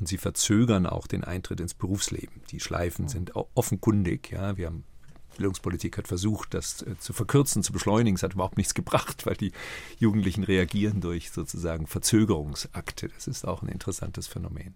[0.00, 2.42] und sie verzögern auch den Eintritt ins Berufsleben.
[2.50, 4.30] Die Schleifen sind offenkundig.
[4.30, 4.84] Ja, wir haben
[5.36, 8.16] Bildungspolitik hat versucht, das äh, zu verkürzen, zu beschleunigen.
[8.16, 9.52] Es hat überhaupt nichts gebracht, weil die
[9.98, 13.08] Jugendlichen reagieren durch sozusagen Verzögerungsakte.
[13.08, 14.74] Das ist auch ein interessantes Phänomen.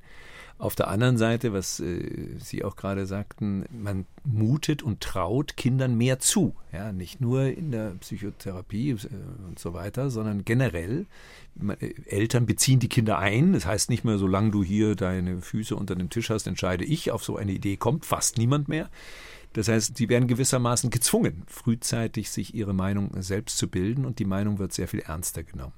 [0.59, 5.97] Auf der anderen Seite, was äh, Sie auch gerade sagten, man mutet und traut Kindern
[5.97, 6.53] mehr zu.
[6.73, 8.97] Ja, nicht nur in der Psychotherapie äh,
[9.47, 11.07] und so weiter, sondern generell.
[11.79, 13.53] Äh, Eltern beziehen die Kinder ein.
[13.53, 17.13] Das heißt nicht mehr, solange du hier deine Füße unter dem Tisch hast, entscheide ich.
[17.13, 18.91] Auf so eine Idee kommt fast niemand mehr.
[19.53, 24.25] Das heißt, sie werden gewissermaßen gezwungen, frühzeitig sich ihre Meinung selbst zu bilden und die
[24.25, 25.73] Meinung wird sehr viel ernster genommen.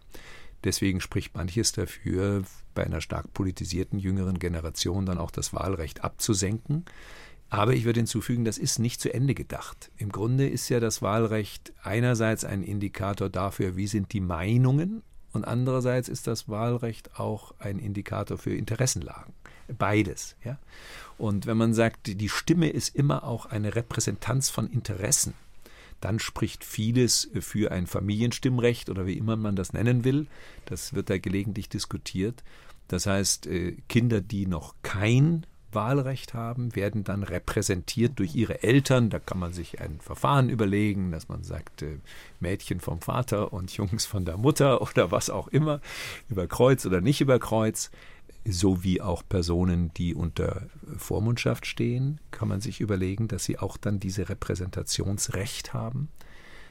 [0.64, 2.42] Deswegen spricht manches dafür,
[2.74, 6.84] bei einer stark politisierten jüngeren Generation dann auch das Wahlrecht abzusenken.
[7.48, 9.90] Aber ich würde hinzufügen, das ist nicht zu Ende gedacht.
[9.96, 15.02] Im Grunde ist ja das Wahlrecht einerseits ein Indikator dafür, wie sind die Meinungen,
[15.32, 19.32] und andererseits ist das Wahlrecht auch ein Indikator für Interessenlagen.
[19.78, 20.36] Beides.
[20.44, 20.58] Ja?
[21.20, 25.34] Und wenn man sagt, die Stimme ist immer auch eine Repräsentanz von Interessen,
[26.00, 30.28] dann spricht vieles für ein Familienstimmrecht oder wie immer man das nennen will.
[30.64, 32.42] Das wird da gelegentlich diskutiert.
[32.88, 39.10] Das heißt, äh, Kinder, die noch kein Wahlrecht haben, werden dann repräsentiert durch ihre Eltern.
[39.10, 41.98] Da kann man sich ein Verfahren überlegen, dass man sagt, äh,
[42.40, 45.82] Mädchen vom Vater und Jungs von der Mutter oder was auch immer,
[46.30, 47.90] über Kreuz oder nicht über Kreuz
[48.44, 54.00] sowie auch Personen, die unter Vormundschaft stehen, kann man sich überlegen, dass sie auch dann
[54.00, 56.08] diese Repräsentationsrecht haben.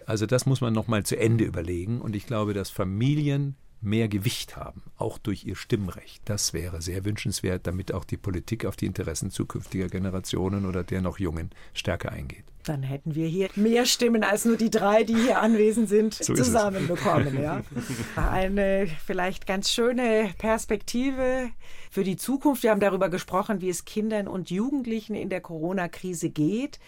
[0.06, 4.58] Also das muss man nochmal zu Ende überlegen und ich glaube, dass Familien mehr Gewicht
[4.58, 6.22] haben, auch durch ihr Stimmrecht.
[6.26, 11.02] Das wäre sehr wünschenswert, damit auch die Politik auf die Interessen zukünftiger Generationen oder der
[11.02, 12.44] noch Jungen stärker eingeht.
[12.70, 16.36] Dann hätten wir hier mehr Stimmen als nur die drei, die hier anwesend sind, so
[16.36, 17.42] zusammenbekommen.
[17.42, 17.62] Ja.
[18.16, 21.50] Eine vielleicht ganz schöne Perspektive
[21.90, 22.62] für die Zukunft.
[22.62, 26.80] Wir haben darüber gesprochen, wie es Kindern und Jugendlichen in der Corona-Krise geht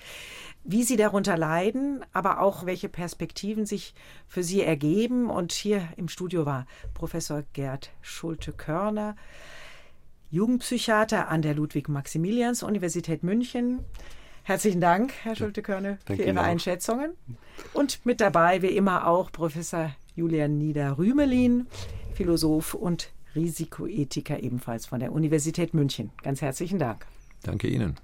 [0.63, 3.95] wie sie darunter leiden, aber auch welche Perspektiven sich
[4.27, 5.31] für sie ergeben.
[5.31, 9.15] Und hier im Studio war Professor Gerd Schulte-Körner,
[10.29, 13.79] Jugendpsychiater an der Ludwig-Maximilians-Universität München.
[14.43, 17.11] Herzlichen Dank, Herr Schulte-Körner, für Ihre Einschätzungen.
[17.73, 21.67] Und mit dabei, wie immer, auch Professor Julian Nieder-Rümelin,
[22.13, 26.11] Philosoph und Risikoethiker ebenfalls von der Universität München.
[26.21, 27.05] Ganz herzlichen Dank.
[27.43, 27.95] Danke Ihnen.